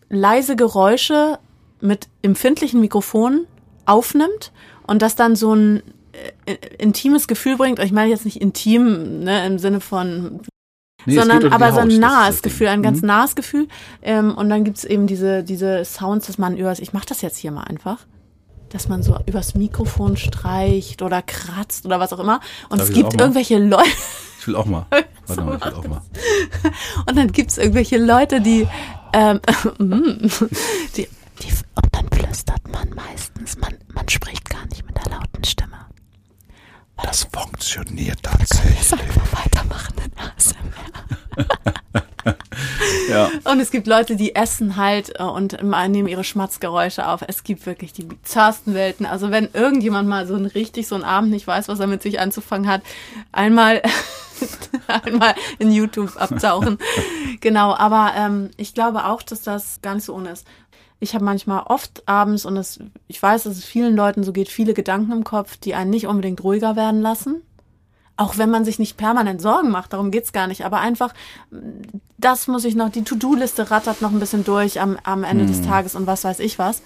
leise 0.10 0.56
Geräusche 0.56 1.40
mit 1.82 2.08
empfindlichen 2.22 2.82
Mikrofonen 2.82 3.48
aufnimmt 3.86 4.52
und 4.88 5.02
das 5.02 5.16
dann 5.16 5.36
so 5.36 5.54
ein 5.54 5.84
äh, 6.46 6.56
intimes 6.78 7.28
Gefühl 7.28 7.58
bringt. 7.58 7.80
Ich 7.80 7.92
meine 7.92 8.10
jetzt 8.10 8.26
nicht 8.26 8.42
intim 8.42 9.24
ne, 9.24 9.46
im 9.46 9.60
Sinne 9.60 9.80
von 9.80 10.42
Nee, 11.08 11.20
sondern 11.20 11.54
aber 11.54 11.72
so 11.72 11.82
ein 11.82 12.00
nahes 12.00 12.42
Gefühl, 12.42 12.68
ein 12.68 12.82
ganz 12.82 13.02
mhm. 13.02 13.08
nahes 13.08 13.36
Gefühl. 13.36 13.68
Ähm, 14.02 14.34
und 14.34 14.50
dann 14.50 14.64
gibt's 14.64 14.84
eben 14.84 15.06
diese, 15.06 15.44
diese 15.44 15.86
Sounds, 15.86 16.26
dass 16.26 16.40
man 16.40 16.58
übers, 16.58 16.80
ich 16.80 16.94
mache 16.94 17.06
das 17.08 17.22
jetzt 17.22 17.38
hier 17.38 17.52
mal 17.52 17.64
einfach 17.66 18.00
dass 18.76 18.90
man 18.90 19.02
so 19.02 19.18
übers 19.26 19.56
Mikrofon 19.56 20.18
streicht 20.18 21.02
oder 21.02 21.22
kratzt 21.22 21.86
oder 21.86 22.02
was 22.02 22.12
auch 22.12 22.20
immer. 22.20 22.42
Und 22.68 22.80
Darf 22.80 22.90
es 22.90 22.94
gibt 22.94 23.20
irgendwelche 23.20 23.58
Leute. 23.58 23.90
Ich 24.38 24.48
will 24.50 24.58
auch 24.58 24.66
mal. 24.66 24.86
Warte 25.26 25.42
mal, 25.42 25.58
ich 25.58 25.66
will 25.66 25.74
auch 25.74 25.88
mal. 25.88 26.02
Und 27.08 27.18
dann 27.18 27.32
gibt 27.32 27.50
es 27.50 27.58
irgendwelche 27.58 27.98
Leute, 27.98 28.42
die, 28.42 28.68
ähm, 29.12 29.40
die, 30.96 31.08
die, 31.42 31.50
und 31.74 31.90
dann 31.92 32.08
flüstert 32.12 32.62
man 32.72 32.88
meistens, 32.92 33.58
man, 33.58 33.74
man 33.96 34.08
spricht 34.08 34.48
gar 34.48 34.64
nicht 34.68 34.86
mit 34.86 34.96
der 34.98 35.14
lauten 35.14 35.44
Stimme. 35.44 35.78
Das 37.02 37.28
funktioniert 37.34 38.22
tatsächlich. 38.22 38.92
Wir 38.92 39.00
einfach 39.00 39.46
weitermachen 39.46 39.96
in 40.06 40.12
ASMR. 40.20 40.96
Ja. 43.16 43.32
Und 43.52 43.60
es 43.60 43.72
gibt 43.72 43.88
Leute, 43.88 44.16
die 44.16 44.36
essen 44.36 44.76
halt 44.76 45.20
äh, 45.20 45.24
und 45.24 45.62
nehmen 45.62 46.08
ihre 46.08 46.24
Schmatzgeräusche 46.24 47.08
auf. 47.08 47.22
Es 47.28 47.44
gibt 47.44 47.66
wirklich 47.66 47.94
die 47.94 48.04
bizarrsten 48.04 48.74
Welten. 48.74 49.06
Also 49.06 49.32
wenn 49.32 49.50
irgendjemand 49.54 50.08
mal 50.08 50.28
so 50.28 50.36
ein 50.36 50.46
richtig 50.46 50.88
so 50.88 50.96
einen 50.96 51.04
Abend 51.04 51.32
nicht 51.32 51.48
weiß, 51.48 51.68
was 51.68 51.80
er 51.80 51.88
mit 51.88 52.02
sich 52.02 52.20
anzufangen 52.20 52.70
hat, 52.70 52.82
einmal 53.32 53.82
einmal 54.88 55.36
in 55.60 55.72
YouTube 55.72 56.16
abtauchen. 56.18 56.78
genau, 57.42 57.74
aber 57.76 58.14
ähm, 58.18 58.52
ich 58.58 58.74
glaube 58.74 59.06
auch, 59.06 59.22
dass 59.22 59.42
das 59.42 59.80
gar 59.82 59.96
nicht 59.96 60.06
so 60.06 60.14
ohne 60.14 60.32
ist. 60.32 60.46
Ich 61.00 61.14
habe 61.14 61.26
manchmal 61.26 61.64
oft 61.64 62.04
abends, 62.08 62.46
und 62.46 62.56
das, 62.56 62.80
ich 63.08 63.22
weiß, 63.22 63.44
dass 63.44 63.58
es 63.58 63.66
vielen 63.66 63.96
Leuten 63.96 64.24
so 64.24 64.32
geht, 64.32 64.50
viele 64.50 64.74
Gedanken 64.74 65.12
im 65.12 65.24
Kopf, 65.24 65.58
die 65.58 65.76
einen 65.76 65.90
nicht 65.90 66.08
unbedingt 66.08 66.44
ruhiger 66.44 66.76
werden 66.76 67.02
lassen. 67.02 67.42
Auch 68.18 68.38
wenn 68.38 68.50
man 68.50 68.64
sich 68.64 68.80
nicht 68.80 68.98
permanent 68.98 69.42
Sorgen 69.42 69.72
macht, 69.72 69.94
darum 69.94 70.10
geht's 70.10 70.32
gar 70.32 70.48
nicht. 70.48 70.66
Aber 70.66 70.80
einfach, 70.80 71.14
das 72.18 72.48
muss 72.48 72.64
ich 72.64 72.76
noch, 72.76 72.90
die 72.90 73.04
To-Do-Liste 73.04 73.72
rattert 73.72 74.02
noch 74.02 74.12
ein 74.12 74.20
bisschen 74.20 74.46
durch 74.46 74.80
am, 74.80 74.98
am 75.04 75.24
Ende 75.24 75.46
hm. 75.46 75.52
des 75.52 75.62
Tages 75.62 75.96
und 75.96 76.08
was 76.08 76.24
weiß 76.24 76.40
ich 76.40 76.58
was. 76.58 76.82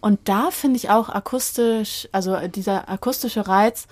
Und 0.00 0.20
da 0.24 0.50
finde 0.50 0.78
ich 0.78 0.88
auch 0.88 1.10
akustisch, 1.10 2.08
also 2.12 2.36
dieser 2.48 2.88
akustische 2.88 3.46
Reiz 3.46 3.86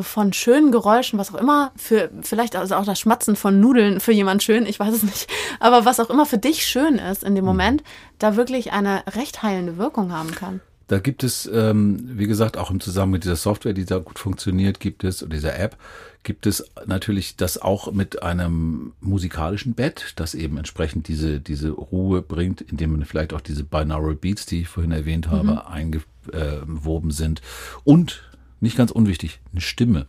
von 0.00 0.32
schönen 0.32 0.72
Geräuschen, 0.72 1.18
was 1.18 1.32
auch 1.32 1.38
immer, 1.38 1.70
für 1.76 2.10
vielleicht 2.22 2.56
also 2.56 2.74
auch 2.76 2.84
das 2.84 2.98
Schmatzen 2.98 3.36
von 3.36 3.60
Nudeln 3.60 4.00
für 4.00 4.12
jemand 4.12 4.42
schön, 4.42 4.66
ich 4.66 4.80
weiß 4.80 4.94
es 4.94 5.02
nicht, 5.02 5.28
aber 5.60 5.84
was 5.84 6.00
auch 6.00 6.10
immer 6.10 6.24
für 6.24 6.38
dich 6.38 6.64
schön 6.66 6.96
ist 6.96 7.22
in 7.22 7.34
dem 7.34 7.44
hm. 7.44 7.50
Moment, 7.52 7.82
da 8.18 8.36
wirklich 8.36 8.72
eine 8.72 9.04
recht 9.14 9.42
heilende 9.42 9.76
Wirkung 9.76 10.12
haben 10.12 10.34
kann. 10.34 10.60
Da 10.92 10.98
gibt 10.98 11.24
es, 11.24 11.48
ähm, 11.50 12.18
wie 12.18 12.26
gesagt, 12.26 12.58
auch 12.58 12.70
im 12.70 12.78
Zusammenhang 12.78 13.12
mit 13.12 13.24
dieser 13.24 13.36
Software, 13.36 13.72
die 13.72 13.86
da 13.86 13.96
gut 13.96 14.18
funktioniert, 14.18 14.78
gibt 14.78 15.04
es, 15.04 15.22
oder 15.22 15.34
dieser 15.34 15.58
App, 15.58 15.78
gibt 16.22 16.46
es 16.46 16.66
natürlich 16.84 17.36
das 17.36 17.56
auch 17.56 17.90
mit 17.92 18.22
einem 18.22 18.92
musikalischen 19.00 19.72
Bett, 19.72 20.12
das 20.16 20.34
eben 20.34 20.58
entsprechend 20.58 21.08
diese, 21.08 21.40
diese 21.40 21.70
Ruhe 21.70 22.20
bringt, 22.20 22.60
indem 22.60 22.92
man 22.92 23.06
vielleicht 23.06 23.32
auch 23.32 23.40
diese 23.40 23.64
Binaural 23.64 24.16
Beats, 24.16 24.44
die 24.44 24.60
ich 24.60 24.68
vorhin 24.68 24.92
erwähnt 24.92 25.30
habe, 25.30 25.52
mhm. 25.52 25.58
eingewoben 25.60 27.10
sind. 27.10 27.40
Und, 27.84 28.30
nicht 28.60 28.76
ganz 28.76 28.90
unwichtig, 28.90 29.40
eine 29.50 29.62
Stimme. 29.62 30.06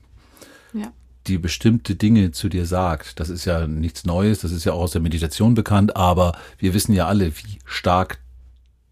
Ja. 0.74 0.92
die 1.28 1.38
bestimmte 1.38 1.96
Dinge 1.96 2.32
zu 2.32 2.50
dir 2.50 2.66
sagt. 2.66 3.22
Das 3.22 3.30
ist 3.30 3.46
ja 3.46 3.68
nichts 3.68 4.04
Neues, 4.04 4.40
das 4.40 4.52
ist 4.52 4.66
ja 4.66 4.74
auch 4.74 4.82
aus 4.82 4.92
der 4.92 5.02
Meditation 5.02 5.54
bekannt, 5.54 5.96
aber 5.96 6.38
wir 6.58 6.74
wissen 6.74 6.92
ja 6.92 7.08
alle, 7.08 7.32
wie 7.38 7.60
stark 7.64 8.20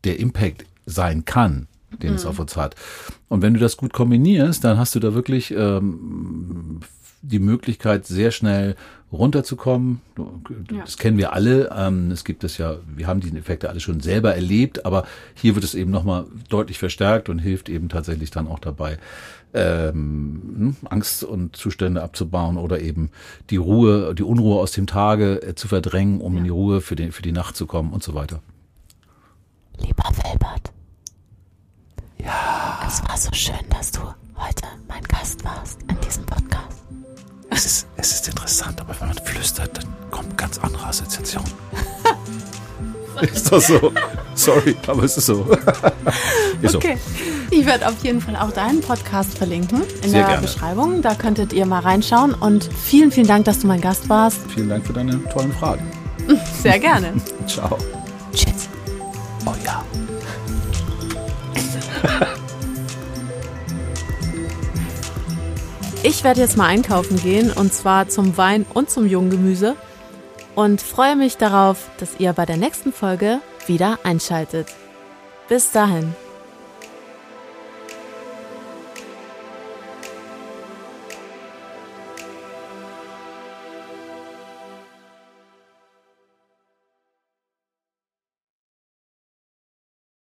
der 0.05 0.19
Impact 0.19 0.65
sein 0.85 1.25
kann, 1.25 1.67
den 2.01 2.11
mhm. 2.11 2.15
es 2.15 2.25
auf 2.25 2.39
uns 2.39 2.55
hat. 2.57 2.75
Und 3.29 3.41
wenn 3.41 3.53
du 3.53 3.59
das 3.59 3.77
gut 3.77 3.93
kombinierst, 3.93 4.63
dann 4.63 4.77
hast 4.77 4.95
du 4.95 4.99
da 4.99 5.13
wirklich 5.13 5.51
ähm, 5.51 6.79
die 7.21 7.39
Möglichkeit, 7.39 8.05
sehr 8.05 8.31
schnell 8.31 8.75
runterzukommen. 9.11 10.01
Das 10.67 10.95
ja. 10.95 11.01
kennen 11.01 11.17
wir 11.17 11.33
alle. 11.33 11.69
Ähm, 11.75 12.11
es 12.11 12.23
gibt 12.23 12.43
es 12.43 12.57
ja, 12.57 12.77
wir 12.87 13.07
haben 13.07 13.19
diese 13.19 13.37
Effekte 13.37 13.69
alle 13.69 13.79
schon 13.79 13.99
selber 13.99 14.33
erlebt, 14.33 14.85
aber 14.85 15.05
hier 15.33 15.55
wird 15.55 15.65
es 15.65 15.75
eben 15.75 15.91
nochmal 15.91 16.25
deutlich 16.49 16.79
verstärkt 16.79 17.29
und 17.29 17.39
hilft 17.39 17.69
eben 17.69 17.89
tatsächlich 17.89 18.31
dann 18.31 18.47
auch 18.47 18.59
dabei, 18.59 18.97
ähm, 19.53 20.41
hm, 20.55 20.75
Angst 20.89 21.23
und 21.23 21.55
Zustände 21.55 22.01
abzubauen 22.01 22.57
oder 22.57 22.79
eben 22.79 23.09
die 23.49 23.57
Ruhe, 23.57 24.15
die 24.15 24.23
Unruhe 24.23 24.59
aus 24.59 24.71
dem 24.71 24.87
Tage 24.87 25.41
äh, 25.41 25.55
zu 25.55 25.67
verdrängen, 25.67 26.21
um 26.21 26.33
ja. 26.33 26.37
in 26.39 26.43
die 26.45 26.49
Ruhe 26.49 26.81
für, 26.81 26.95
den, 26.95 27.11
für 27.11 27.21
die 27.21 27.33
Nacht 27.33 27.57
zu 27.57 27.65
kommen 27.65 27.91
und 27.91 28.01
so 28.01 28.13
weiter. 28.13 28.41
Lieber 29.77 30.09
Wilbert. 30.23 30.71
Es 32.93 33.01
war 33.07 33.17
so 33.17 33.29
schön, 33.31 33.69
dass 33.69 33.89
du 33.91 34.01
heute 34.35 34.67
mein 34.89 35.01
Gast 35.03 35.45
warst 35.45 35.79
in 35.87 35.97
diesem 36.05 36.25
Podcast. 36.25 36.77
Es 37.49 37.65
ist, 37.65 37.87
es 37.95 38.11
ist 38.11 38.27
interessant, 38.27 38.81
aber 38.81 38.93
wenn 38.99 39.07
man 39.07 39.17
flüstert, 39.23 39.77
dann 39.77 39.85
kommen 40.11 40.35
ganz 40.35 40.57
andere 40.57 40.87
Assoziationen. 40.87 41.49
ist 43.21 43.49
doch 43.49 43.61
so. 43.61 43.93
Sorry, 44.35 44.75
aber 44.87 45.03
es 45.03 45.15
ist 45.15 45.27
so. 45.27 45.45
ist 46.61 46.75
okay. 46.75 46.97
So. 46.97 47.55
Ich 47.55 47.65
werde 47.65 47.87
auf 47.87 48.03
jeden 48.03 48.19
Fall 48.19 48.35
auch 48.35 48.51
deinen 48.51 48.81
Podcast 48.81 49.37
verlinken 49.37 49.83
in 50.03 50.09
Sehr 50.09 50.19
der 50.19 50.27
gerne. 50.27 50.41
Beschreibung. 50.41 51.01
Da 51.01 51.15
könntet 51.15 51.53
ihr 51.53 51.65
mal 51.65 51.79
reinschauen. 51.79 52.33
Und 52.33 52.69
vielen, 52.73 53.13
vielen 53.13 53.27
Dank, 53.27 53.45
dass 53.45 53.59
du 53.59 53.67
mein 53.67 53.79
Gast 53.79 54.09
warst. 54.09 54.39
Vielen 54.53 54.67
Dank 54.67 54.85
für 54.85 54.91
deine 54.91 55.23
tollen 55.29 55.53
Fragen. 55.53 55.89
Sehr 56.61 56.77
gerne. 56.77 57.13
Ciao. 57.47 57.77
Ich 66.11 66.25
werde 66.25 66.41
jetzt 66.41 66.57
mal 66.57 66.65
einkaufen 66.67 67.15
gehen 67.15 67.53
und 67.53 67.73
zwar 67.73 68.09
zum 68.09 68.35
Wein 68.35 68.65
und 68.73 68.89
zum 68.89 69.07
Junggemüse 69.07 69.77
und 70.55 70.81
freue 70.81 71.15
mich 71.15 71.37
darauf, 71.37 71.89
dass 71.99 72.19
ihr 72.19 72.33
bei 72.33 72.45
der 72.45 72.57
nächsten 72.57 72.91
Folge 72.91 73.39
wieder 73.65 73.97
einschaltet. 74.03 74.67
Bis 75.47 75.71
dahin. 75.71 76.13